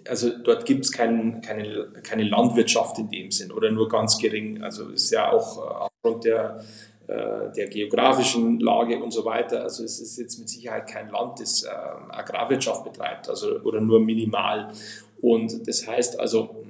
[0.08, 4.62] also dort gibt es kein, keine, keine Landwirtschaft in dem Sinn oder nur ganz gering.
[4.62, 6.64] Also ist ja auch äh, aufgrund der,
[7.08, 9.62] äh, der geografischen Lage und so weiter.
[9.62, 14.00] Also es ist jetzt mit Sicherheit kein Land, das äh, Agrarwirtschaft betreibt, also oder nur
[14.00, 14.72] minimal.
[15.20, 16.64] Und das heißt also,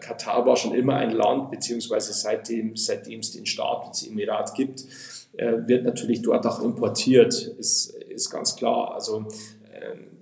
[0.00, 4.84] Katar war schon immer ein Land, beziehungsweise seitdem, seitdem es den Staat, das Emirat gibt,
[5.34, 8.92] wird natürlich dort auch importiert, ist, ist ganz klar.
[8.92, 9.24] Also
[9.72, 10.12] ähm,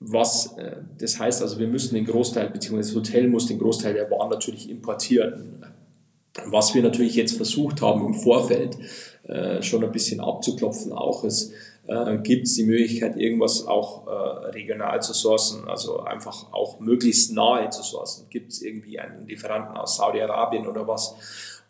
[0.00, 3.94] was äh, das heißt, also wir müssen den Großteil, beziehungsweise das Hotel muss den Großteil
[3.94, 5.64] der Waren natürlich importieren.
[6.46, 8.78] Was wir natürlich jetzt versucht haben im Vorfeld
[9.24, 11.52] äh, schon ein bisschen abzuklopfen, auch ist,
[11.88, 14.10] äh, gibt es die Möglichkeit, irgendwas auch äh,
[14.50, 18.26] regional zu sourcen, also einfach auch möglichst nahe zu sourcen.
[18.30, 21.16] Gibt es irgendwie einen Lieferanten aus Saudi-Arabien oder was?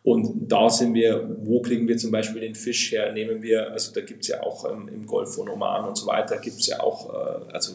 [0.03, 3.13] Und da sind wir, wo kriegen wir zum Beispiel den Fisch her?
[3.13, 6.07] Nehmen wir, also da gibt es ja auch ähm, im Golf von Oman und so
[6.07, 7.75] weiter, gibt es ja auch äh, also,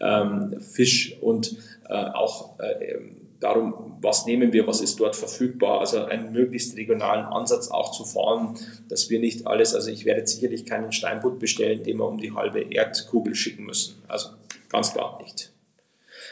[0.00, 1.56] ähm, Fisch und
[1.88, 5.80] äh, auch äh, ähm, darum, was nehmen wir, was ist dort verfügbar.
[5.80, 8.54] Also einen möglichst regionalen Ansatz auch zu fahren,
[8.88, 12.32] dass wir nicht alles, also ich werde sicherlich keinen Steinbutt bestellen, den wir um die
[12.32, 14.02] halbe Erdkugel schicken müssen.
[14.08, 14.30] Also
[14.68, 15.52] ganz klar nicht.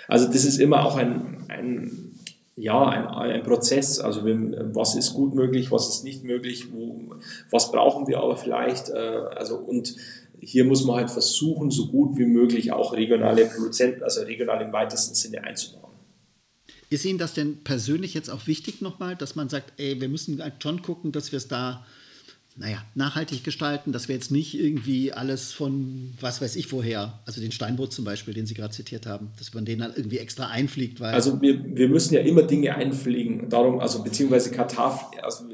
[0.09, 2.09] Also das ist immer auch ein, ein
[2.57, 3.98] ja, ein, ein Prozess.
[3.98, 7.14] Also was ist gut möglich, was ist nicht möglich, wo,
[7.51, 8.90] was brauchen wir aber vielleicht.
[8.90, 9.94] Äh, also und
[10.40, 14.72] hier muss man halt versuchen, so gut wie möglich auch regionale Produzenten, also regional im
[14.72, 15.91] weitesten Sinne einzubauen.
[16.92, 20.42] Ist Ihnen das denn persönlich jetzt auch wichtig nochmal, dass man sagt, ey, wir müssen
[20.42, 21.87] halt schon gucken, dass wir es da
[22.55, 27.40] naja, nachhaltig gestalten, dass wir jetzt nicht irgendwie alles von was weiß ich woher, also
[27.40, 30.48] den Steinboot zum Beispiel, den Sie gerade zitiert haben, dass man den dann irgendwie extra
[30.48, 31.14] einfliegt, weil.
[31.14, 35.46] Also wir, wir müssen ja immer Dinge einfliegen, darum, also beziehungsweise Katar, also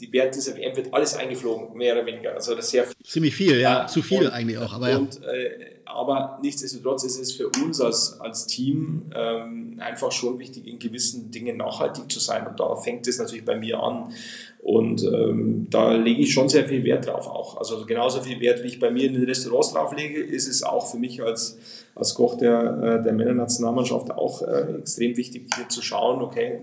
[0.00, 2.34] die, während dieser WM wird alles eingeflogen, mehr oder weniger.
[2.34, 4.72] Also das sehr Ziemlich viel, ja, zu viel und, eigentlich auch.
[4.72, 5.28] Aber, und, ja.
[5.30, 10.78] äh, aber nichtsdestotrotz ist es für uns als, als Team ähm, einfach schon wichtig, in
[10.78, 12.46] gewissen Dingen nachhaltig zu sein.
[12.46, 14.12] Und da fängt es natürlich bei mir an.
[14.60, 17.56] Und ähm, da lege ich schon sehr viel Wert drauf auch.
[17.56, 20.62] Also genauso viel Wert, wie ich bei mir in den Restaurants drauf lege, ist es
[20.62, 21.58] auch für mich als,
[21.94, 26.60] als Koch der, äh, der Männernationalmannschaft auch äh, extrem wichtig, hier zu schauen, okay,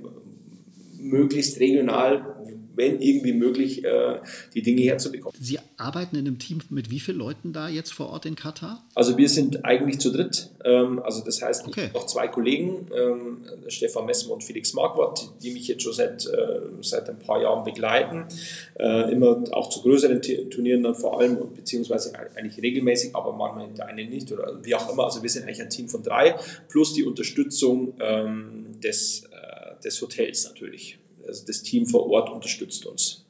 [0.99, 2.35] möglichst regional
[2.75, 4.19] wenn irgendwie möglich, äh,
[4.53, 5.35] die Dinge herzubekommen.
[5.39, 8.83] Sie arbeiten in einem Team mit wie vielen Leuten da jetzt vor Ort in Katar?
[8.95, 10.49] Also wir sind eigentlich zu dritt.
[10.63, 11.81] Ähm, also das heißt, okay.
[11.81, 15.93] ich habe noch zwei Kollegen, ähm, Stefan Messmer und Felix Marquardt, die mich jetzt schon
[15.93, 18.25] seit, äh, seit ein paar Jahren begleiten.
[18.79, 23.87] Äh, immer auch zu größeren Turnieren dann vor allem, beziehungsweise eigentlich regelmäßig, aber manchmal der
[23.87, 25.05] eine nicht oder wie auch immer.
[25.05, 26.35] Also wir sind eigentlich ein Team von drei,
[26.69, 29.23] plus die Unterstützung ähm, des,
[29.83, 33.25] des Hotels natürlich also das Team vor Ort unterstützt uns.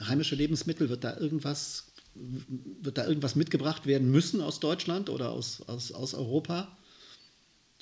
[0.00, 5.62] Heimische Lebensmittel, wird da irgendwas, wird da irgendwas mitgebracht werden müssen aus Deutschland oder aus,
[5.66, 6.76] aus, aus Europa?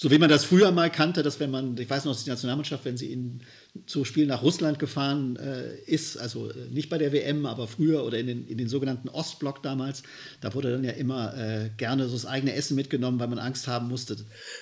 [0.01, 2.31] So wie man das früher mal kannte, dass wenn man, ich weiß noch, dass die
[2.31, 3.41] Nationalmannschaft, wenn sie in,
[3.87, 8.05] zu Spielen nach Russland gefahren äh, ist, also äh, nicht bei der WM, aber früher
[8.05, 10.05] oder in den, in den sogenannten Ostblock damals,
[10.41, 13.67] da wurde dann ja immer äh, gerne so das eigene Essen mitgenommen, weil man Angst
[13.67, 14.17] haben musste.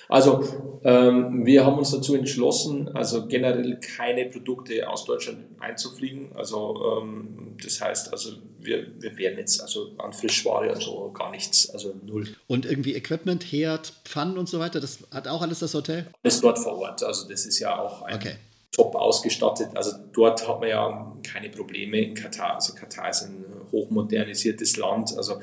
[0.09, 0.43] Also
[0.83, 6.31] ähm, wir haben uns dazu entschlossen, also generell keine Produkte aus Deutschland einzufliegen.
[6.33, 11.31] Also ähm, das heißt, also wir, wir werden jetzt also an Frischware und so gar
[11.31, 12.27] nichts, also null.
[12.47, 16.07] Und irgendwie Equipment, Herd, Pfannen und so weiter, das hat auch alles das Hotel?
[16.23, 18.35] Alles dort vor Ort, also das ist ja auch ein okay.
[18.71, 19.69] top ausgestattet.
[19.75, 22.55] Also dort hat man ja keine Probleme in Katar.
[22.55, 25.15] Also Katar ist ein hochmodernisiertes Land.
[25.17, 25.39] Also,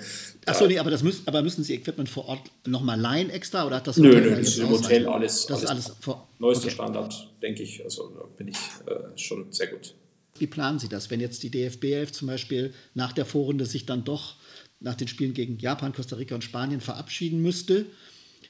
[0.46, 3.76] Achso, nee, aber, das müssen, aber müssen Sie Equipment vor Ort nochmal leihen extra oder
[3.76, 6.66] hat das Hotel Nö, nö, das ist im Hotel alles, das alles, alles vor, neuester
[6.66, 6.74] okay.
[6.74, 7.82] Standard, denke ich.
[7.84, 9.94] Also da bin ich äh, schon sehr gut.
[10.38, 13.86] Wie planen Sie das, wenn jetzt die DFB 11 zum Beispiel nach der Vorrunde sich
[13.86, 14.36] dann doch
[14.80, 17.86] nach den Spielen gegen Japan, Costa Rica und Spanien verabschieden müsste?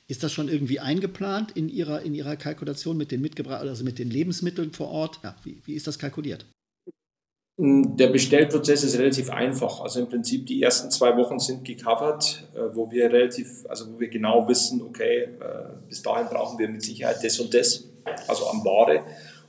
[0.06, 3.98] Ist das schon irgendwie eingeplant in Ihrer, in Ihrer Kalkulation mit den mitgebracht, also mit
[3.98, 5.20] den Lebensmitteln vor Ort?
[5.22, 6.46] Ja, wie, wie ist das kalkuliert?
[7.56, 9.80] Der Bestellprozess ist relativ einfach.
[9.80, 14.00] Also im Prinzip die ersten zwei Wochen sind gecovert, äh, wo wir relativ, also wo
[14.00, 17.88] wir genau wissen, okay, äh, bis dahin brauchen wir mit Sicherheit das und das,
[18.26, 19.04] also am Ware.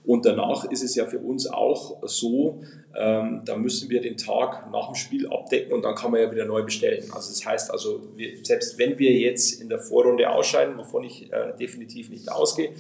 [0.06, 2.62] Und danach ist es ja für uns auch so,
[2.98, 6.32] ähm, da müssen wir den Tag nach dem Spiel abdecken und dann kann man ja
[6.32, 7.04] wieder neu bestellen.
[7.12, 11.32] Also das heißt also, wir, selbst wenn wir jetzt in der Vorrunde ausscheiden, wovon ich
[11.32, 12.72] äh, definitiv nicht ausgehe,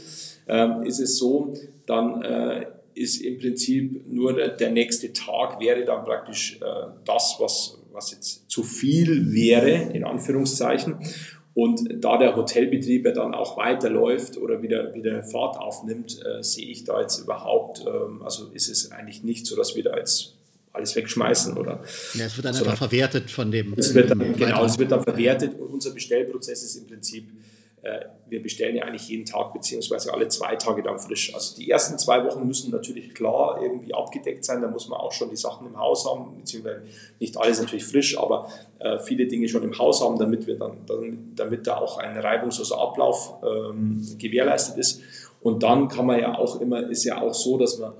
[0.47, 1.53] ähm, ist es so,
[1.85, 6.65] dann äh, ist im Prinzip nur der, der, nächste Tag wäre dann praktisch äh,
[7.03, 10.97] das, was, was jetzt zu viel wäre, in Anführungszeichen.
[11.55, 16.67] Und da der Hotelbetrieb ja dann auch weiterläuft oder wieder, wieder Fahrt aufnimmt, äh, sehe
[16.67, 20.35] ich da jetzt überhaupt, ähm, also ist es eigentlich nicht so, dass wir da jetzt
[20.73, 21.81] alles wegschmeißen oder.
[22.13, 23.73] Ja, es wird dann einfach verwertet von dem.
[23.77, 27.25] Es wird dann, genau, es wird dann verwertet und unser Bestellprozess ist im Prinzip
[28.27, 31.33] wir bestellen ja eigentlich jeden Tag beziehungsweise alle zwei Tage dann frisch.
[31.33, 34.61] Also die ersten zwei Wochen müssen natürlich klar irgendwie abgedeckt sein.
[34.61, 36.81] Da muss man auch schon die Sachen im Haus haben, beziehungsweise
[37.19, 40.77] nicht alles natürlich frisch, aber äh, viele Dinge schon im Haus haben, damit wir dann,
[40.87, 45.01] dann damit da auch ein reibungsloser Ablauf ähm, gewährleistet ist.
[45.41, 47.93] Und dann kann man ja auch immer, ist ja auch so, dass man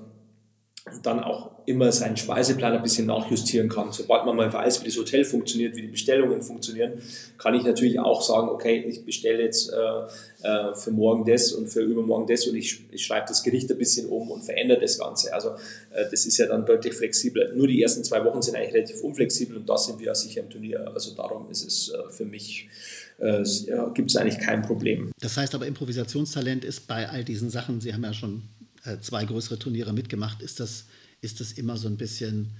[1.02, 3.90] dann auch immer seinen Speiseplan ein bisschen nachjustieren kann.
[3.90, 6.92] Sobald man mal weiß, wie das Hotel funktioniert, wie die Bestellungen funktionieren,
[7.38, 11.68] kann ich natürlich auch sagen, okay, ich bestelle jetzt äh, äh, für morgen das und
[11.68, 14.98] für übermorgen das und ich, ich schreibe das Gericht ein bisschen um und verändere das
[14.98, 15.34] Ganze.
[15.34, 15.50] Also
[15.90, 17.52] äh, das ist ja dann deutlich flexibler.
[17.52, 20.42] Nur die ersten zwei Wochen sind eigentlich relativ unflexibel und da sind wir ja sicher
[20.42, 20.88] im Turnier.
[20.94, 22.68] Also darum ist es äh, für mich
[23.18, 23.42] äh,
[23.94, 25.10] gibt es eigentlich kein Problem.
[25.20, 28.42] Das heißt aber, Improvisationstalent ist bei all diesen Sachen, Sie haben ja schon
[29.00, 30.42] zwei größere Turniere mitgemacht.
[30.42, 30.86] Ist das,
[31.20, 32.52] ist das immer so ein bisschen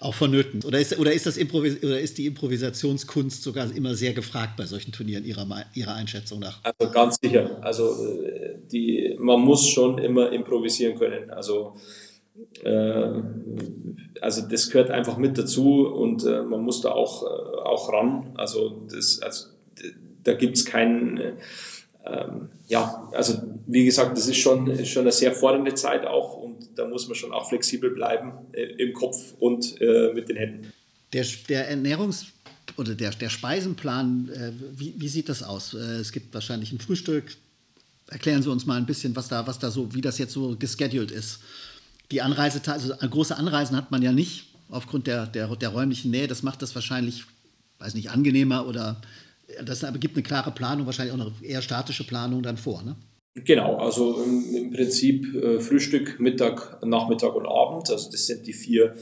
[0.00, 0.64] auch vonnöten?
[0.64, 4.92] Oder ist, oder, ist das oder ist die Improvisationskunst sogar immer sehr gefragt bei solchen
[4.92, 6.60] Turnieren Ihrer, Ihrer Einschätzung nach?
[6.62, 7.58] Also ganz sicher.
[7.62, 11.30] Also äh, die, man muss schon immer improvisieren können.
[11.30, 11.76] Also
[12.64, 13.22] äh,
[14.20, 18.32] also das gehört einfach mit dazu und äh, man muss da auch, äh, auch ran.
[18.36, 19.48] Also, das, also
[20.22, 21.20] da gibt es keinen,
[22.04, 26.36] ähm, ja, also wie gesagt, das ist schon, ist schon eine sehr fordernde Zeit auch
[26.36, 30.36] und da muss man schon auch flexibel bleiben äh, im Kopf und äh, mit den
[30.36, 30.72] Händen.
[31.12, 32.26] Der, der Ernährungs-
[32.76, 35.74] oder der, der Speisenplan, äh, wie, wie sieht das aus?
[35.74, 37.36] Äh, es gibt wahrscheinlich ein Frühstück.
[38.08, 40.56] Erklären Sie uns mal ein bisschen, was da, was da so, wie das jetzt so
[40.58, 41.40] gescheduled ist.
[42.10, 46.26] Die Anreise, also große Anreisen hat man ja nicht aufgrund der, der, der räumlichen Nähe.
[46.26, 47.24] Das macht das wahrscheinlich,
[47.78, 49.00] weiß nicht, angenehmer oder
[49.64, 52.82] das gibt eine klare Planung, wahrscheinlich auch eine eher statische Planung dann vor.
[52.82, 52.96] Ne?
[53.34, 57.90] Genau, also im, im Prinzip äh, Frühstück, Mittag, Nachmittag und Abend.
[57.90, 58.94] Also das sind die vier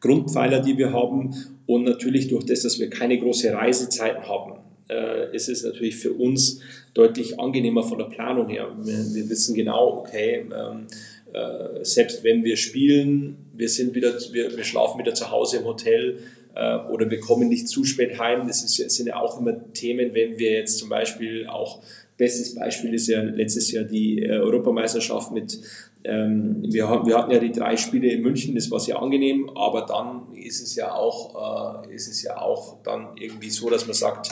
[0.00, 1.34] Grundpfeiler, die wir haben.
[1.66, 6.12] Und natürlich durch das, dass wir keine große Reisezeiten haben, äh, ist es natürlich für
[6.12, 6.60] uns
[6.94, 8.68] deutlich angenehmer von der Planung her.
[8.82, 10.86] Wir, wir wissen genau, okay, ähm,
[11.32, 15.64] äh, selbst wenn wir spielen, wir sind wieder, wir, wir schlafen wieder zu Hause im
[15.64, 16.18] Hotel,
[16.54, 18.48] oder wir kommen nicht zu spät heim.
[18.48, 21.80] Das ist, sind ja auch immer Themen, wenn wir jetzt zum Beispiel auch,
[22.18, 25.58] bestes Beispiel ist ja letztes Jahr die äh, Europameisterschaft mit,
[26.04, 29.86] ähm, wir, wir hatten ja die drei Spiele in München, das war sehr angenehm, aber
[29.86, 33.94] dann ist es ja auch, äh, ist es ja auch dann irgendwie so, dass man
[33.94, 34.30] sagt,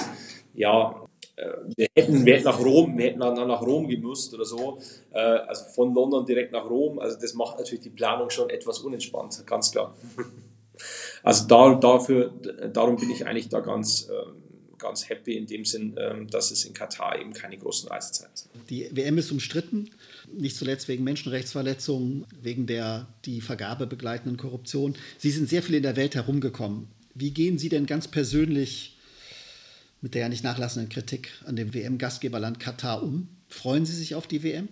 [0.55, 1.44] ja, äh,
[1.76, 4.79] wir hätten, wir hätten nach Rom, wir hätten dann nach Rom gemusst oder so,
[5.12, 8.81] äh, also von London direkt nach Rom, also das macht natürlich die Planung schon etwas
[8.81, 9.94] unentspannt, ganz klar.
[11.22, 12.32] Also da, dafür,
[12.72, 14.42] darum bin ich eigentlich da ganz, ähm,
[14.78, 18.70] ganz happy in dem Sinn, ähm, dass es in Katar eben keine großen Reisezeiten sind.
[18.70, 19.90] Die WM ist umstritten,
[20.32, 24.94] nicht zuletzt wegen Menschenrechtsverletzungen, wegen der die Vergabe begleitenden Korruption.
[25.18, 26.88] Sie sind sehr viel in der Welt herumgekommen.
[27.14, 28.98] Wie gehen Sie denn ganz persönlich
[30.02, 33.28] mit der ja nicht nachlassenden Kritik an dem WM-Gastgeberland Katar um?
[33.48, 34.68] Freuen Sie sich auf die WM?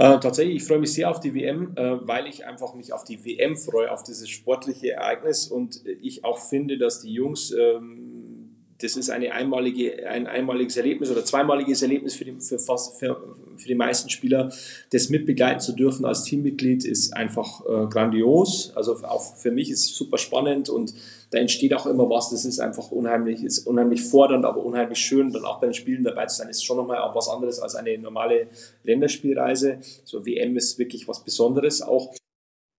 [0.00, 3.04] Äh, tatsächlich, ich freue mich sehr auf die WM, äh, weil ich einfach mich auf
[3.04, 8.48] die WM freue, auf dieses sportliche Ereignis und ich auch finde, dass die Jungs, ähm,
[8.80, 13.36] das ist eine einmalige, ein einmaliges Erlebnis oder zweimaliges Erlebnis für die, für, fast, für,
[13.58, 14.50] für die meisten Spieler,
[14.90, 18.72] das mitbegleiten zu dürfen als Teammitglied ist einfach äh, grandios.
[18.74, 20.94] Also auch für mich ist es super spannend und
[21.30, 22.30] da entsteht auch immer was.
[22.30, 25.32] Das ist einfach unheimlich, ist unheimlich fordernd, aber unheimlich schön.
[25.32, 27.76] Dann auch bei den Spielen dabei zu sein, ist schon nochmal auch was anderes als
[27.76, 28.48] eine normale
[28.82, 29.78] Länderspielreise.
[30.04, 32.12] So WM ist wirklich was Besonderes auch.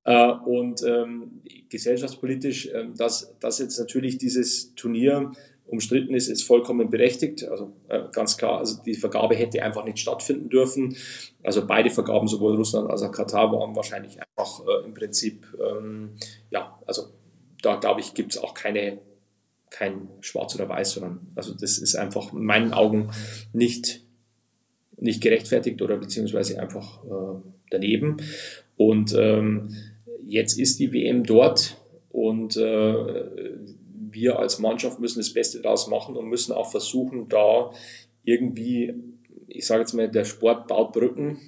[0.04, 5.32] Äh, und ähm, gesellschaftspolitisch, äh, dass, dass jetzt natürlich dieses Turnier
[5.68, 7.48] umstritten ist, ist vollkommen berechtigt.
[7.48, 10.98] Also äh, ganz klar, also die Vergabe hätte einfach nicht stattfinden dürfen.
[11.44, 16.18] Also beide Vergaben, sowohl Russland als auch Katar, waren wahrscheinlich einfach äh, im Prinzip, ähm,
[16.50, 17.04] ja, also
[17.62, 19.00] da glaube ich, gibt es auch keine,
[19.70, 23.12] kein Schwarz oder Weiß, sondern also das ist einfach in meinen Augen
[23.54, 24.04] nicht,
[24.98, 28.18] nicht gerechtfertigt oder beziehungsweise einfach äh, daneben.
[28.78, 29.76] Und ähm,
[30.26, 31.78] jetzt ist die WM dort
[32.10, 33.30] und äh,
[34.14, 37.72] wir als Mannschaft müssen das Beste daraus machen und müssen auch versuchen, da
[38.24, 38.94] irgendwie,
[39.48, 41.40] ich sage jetzt mal, der Sport baut Brücken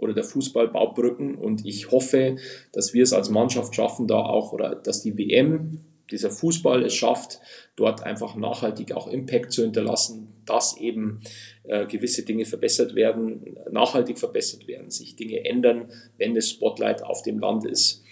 [0.00, 2.36] oder der Fußball baut Brücken und ich hoffe,
[2.72, 6.94] dass wir es als Mannschaft schaffen, da auch oder dass die WM, dieser Fußball es
[6.94, 7.40] schafft,
[7.76, 11.20] dort einfach nachhaltig auch Impact zu hinterlassen, dass eben
[11.64, 17.22] äh, gewisse Dinge verbessert werden, nachhaltig verbessert werden, sich Dinge ändern, wenn das Spotlight auf
[17.22, 18.02] dem Land ist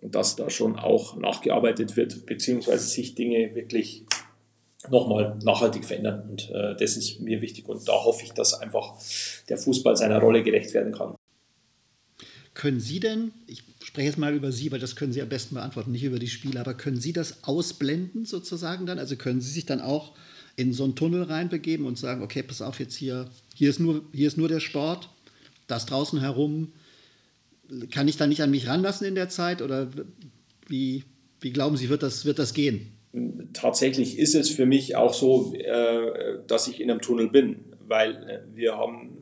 [0.00, 4.04] dass da schon auch nachgearbeitet wird, beziehungsweise sich Dinge wirklich
[4.90, 6.28] nochmal nachhaltig verändern.
[6.30, 8.94] Und äh, das ist mir wichtig und da hoffe ich, dass einfach
[9.48, 11.14] der Fußball seiner Rolle gerecht werden kann.
[12.58, 15.54] Können Sie denn, ich spreche jetzt mal über Sie, weil das können Sie am besten
[15.54, 18.98] beantworten, nicht über die Spieler, aber können Sie das ausblenden sozusagen dann?
[18.98, 20.16] Also können Sie sich dann auch
[20.56, 24.02] in so einen Tunnel reinbegeben und sagen, okay, pass auf jetzt hier, hier ist nur,
[24.12, 25.08] hier ist nur der Sport,
[25.68, 26.72] das draußen herum,
[27.92, 29.88] kann ich da nicht an mich ranlassen in der Zeit oder
[30.66, 31.04] wie,
[31.40, 32.90] wie glauben Sie, wird das, wird das gehen?
[33.52, 38.16] Tatsächlich ist es für mich auch so, äh, dass ich in einem Tunnel bin, weil
[38.28, 39.17] äh, wir haben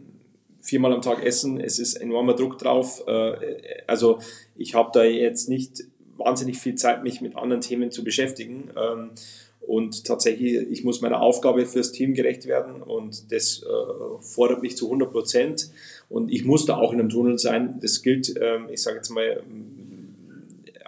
[0.67, 3.05] viermal am Tag essen, es ist enormer Druck drauf.
[3.07, 3.35] Äh,
[3.87, 4.19] also
[4.57, 5.85] ich habe da jetzt nicht
[6.17, 8.71] wahnsinnig viel Zeit, mich mit anderen Themen zu beschäftigen.
[8.77, 9.11] Ähm,
[9.61, 14.77] und tatsächlich, ich muss meiner Aufgabe fürs Team gerecht werden und das äh, fordert mich
[14.77, 15.71] zu 100 Prozent.
[16.09, 17.79] Und ich muss da auch in einem Tunnel sein.
[17.81, 19.43] Das gilt, ähm, ich sage jetzt mal,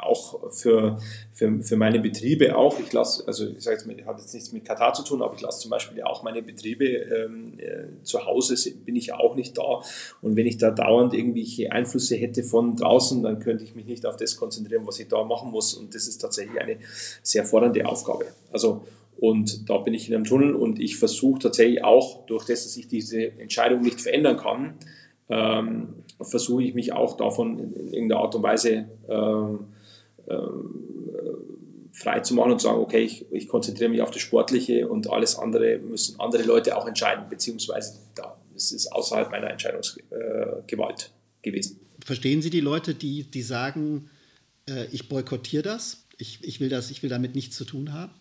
[0.03, 0.99] auch für,
[1.33, 2.79] für, für meine Betriebe auch.
[2.79, 5.35] Ich lasse, also ich sage jetzt mal, hat jetzt nichts mit Katar zu tun, aber
[5.35, 9.57] ich lasse zum Beispiel auch meine Betriebe ähm, äh, zu Hause, bin ich auch nicht
[9.59, 9.83] da.
[10.23, 14.07] Und wenn ich da dauernd irgendwelche Einflüsse hätte von draußen, dann könnte ich mich nicht
[14.07, 15.75] auf das konzentrieren, was ich da machen muss.
[15.75, 16.79] Und das ist tatsächlich eine
[17.23, 18.27] sehr fordernde Aufgabe.
[18.53, 18.85] Also
[19.21, 22.77] und da bin ich in einem Tunnel und ich versuche tatsächlich auch, durch das, dass
[22.77, 24.75] ich diese Entscheidung nicht verändern kann,
[25.29, 25.89] ähm,
[26.21, 29.67] versuche ich mich auch davon in, in irgendeiner Art und Weise ähm,
[31.99, 35.11] frei zu machen und zu sagen, okay, ich, ich, konzentriere mich auf das Sportliche und
[35.11, 41.11] alles andere müssen andere Leute auch entscheiden, beziehungsweise da, es ist außerhalb meiner Entscheidungsgewalt
[41.43, 41.81] äh, gewesen.
[42.05, 44.11] Verstehen Sie die Leute, die, die sagen,
[44.69, 48.13] äh, ich boykottiere das, ich, ich, will das, ich will damit nichts zu tun haben?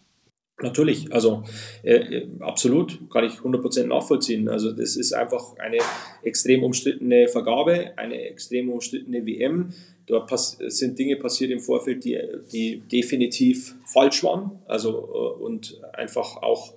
[0.59, 1.43] Natürlich, also
[1.83, 4.49] äh, äh absolut, kann ich 100% nachvollziehen.
[4.49, 5.77] Also das ist einfach eine
[6.23, 9.73] extrem umstrittene Vergabe, eine extrem umstrittene WM.
[10.07, 12.17] Da sind Dinge passiert im Vorfeld, die,
[12.51, 16.73] die definitiv falsch waren also, äh, und einfach auch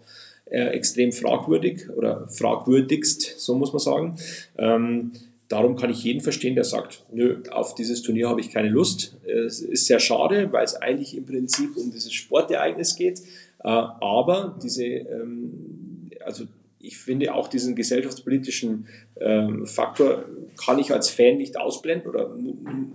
[0.46, 4.16] äh, extrem fragwürdig oder fragwürdigst, so muss man sagen.
[4.58, 5.12] Ähm,
[5.48, 9.16] darum kann ich jeden verstehen, der sagt, nö, auf dieses Turnier habe ich keine Lust.
[9.24, 13.20] Es ist sehr schade, weil es eigentlich im Prinzip um dieses Sportereignis geht.
[13.62, 16.44] Äh, aber diese, ähm, also
[16.80, 18.88] ich finde auch diesen gesellschaftspolitischen
[19.20, 20.24] ähm, Faktor
[20.64, 22.34] kann ich als Fan nicht ausblenden oder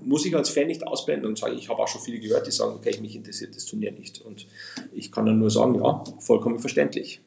[0.03, 2.51] muss ich als Fan nicht ausblenden und sage, ich habe auch schon viele gehört, die
[2.51, 4.21] sagen, okay, mich interessiert das Turnier nicht.
[4.21, 4.47] Und
[4.93, 7.21] ich kann dann nur sagen, ja, vollkommen verständlich.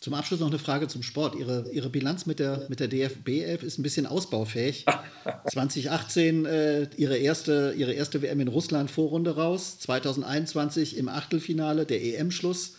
[0.00, 1.36] Zum Abschluss noch eine Frage zum Sport.
[1.36, 4.84] Ihre, Ihre Bilanz mit der, mit der DFB 11 ist ein bisschen ausbaufähig.
[5.50, 12.02] 2018 äh, ihre, erste, ihre erste WM in Russland Vorrunde raus, 2021 im Achtelfinale der
[12.02, 12.74] EM-Schluss.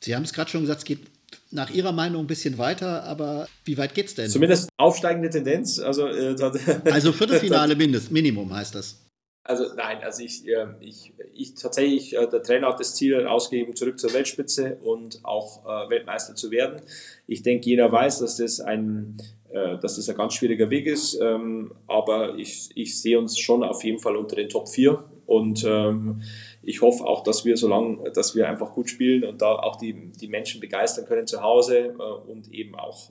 [0.00, 1.13] Sie haben es gerade schon gesagt, es geht
[1.50, 4.28] nach Ihrer Meinung ein bisschen weiter, aber wie weit geht es denn?
[4.28, 5.78] Zumindest aufsteigende Tendenz.
[5.78, 6.36] Also, äh,
[6.90, 9.04] also Viertelfinale Mindest, Minimum heißt das.
[9.46, 13.76] Also nein, also ich, äh, ich, ich tatsächlich, äh, der Trainer hat das Ziel ausgegeben,
[13.76, 16.80] zurück zur Weltspitze und auch äh, Weltmeister zu werden.
[17.26, 19.18] Ich denke, jeder weiß, dass das ein,
[19.50, 23.62] äh, dass das ein ganz schwieriger Weg ist, ähm, aber ich, ich sehe uns schon
[23.62, 26.22] auf jeden Fall unter den Top 4 und ähm,
[26.66, 29.76] ich hoffe auch, dass wir so lange, dass wir einfach gut spielen und da auch
[29.76, 33.10] die, die Menschen begeistern können zu Hause äh, und eben auch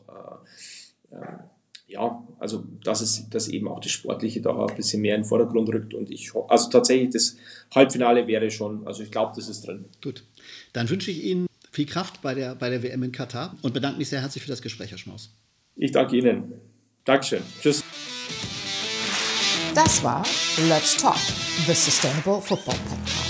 [1.12, 1.38] äh, äh,
[1.88, 5.28] ja, also dass es, dass eben auch das Sportliche da ein bisschen mehr in den
[5.28, 7.38] Vordergrund rückt und ich also tatsächlich das
[7.74, 9.86] Halbfinale wäre schon, also ich glaube, das ist drin.
[10.01, 10.24] Gut,
[10.74, 13.99] dann wünsche ich Ihnen viel Kraft bei der, bei der WM in Katar und bedanke
[13.99, 15.36] mich sehr herzlich für das Gespräch, Herr Schmaus.
[15.76, 16.54] Ich danke Ihnen.
[17.06, 17.41] Dankeschön.
[17.62, 17.84] Tschüss.
[19.76, 20.24] Das war
[20.70, 21.18] Let's Talk,
[21.68, 23.22] the Sustainable Football Podcast.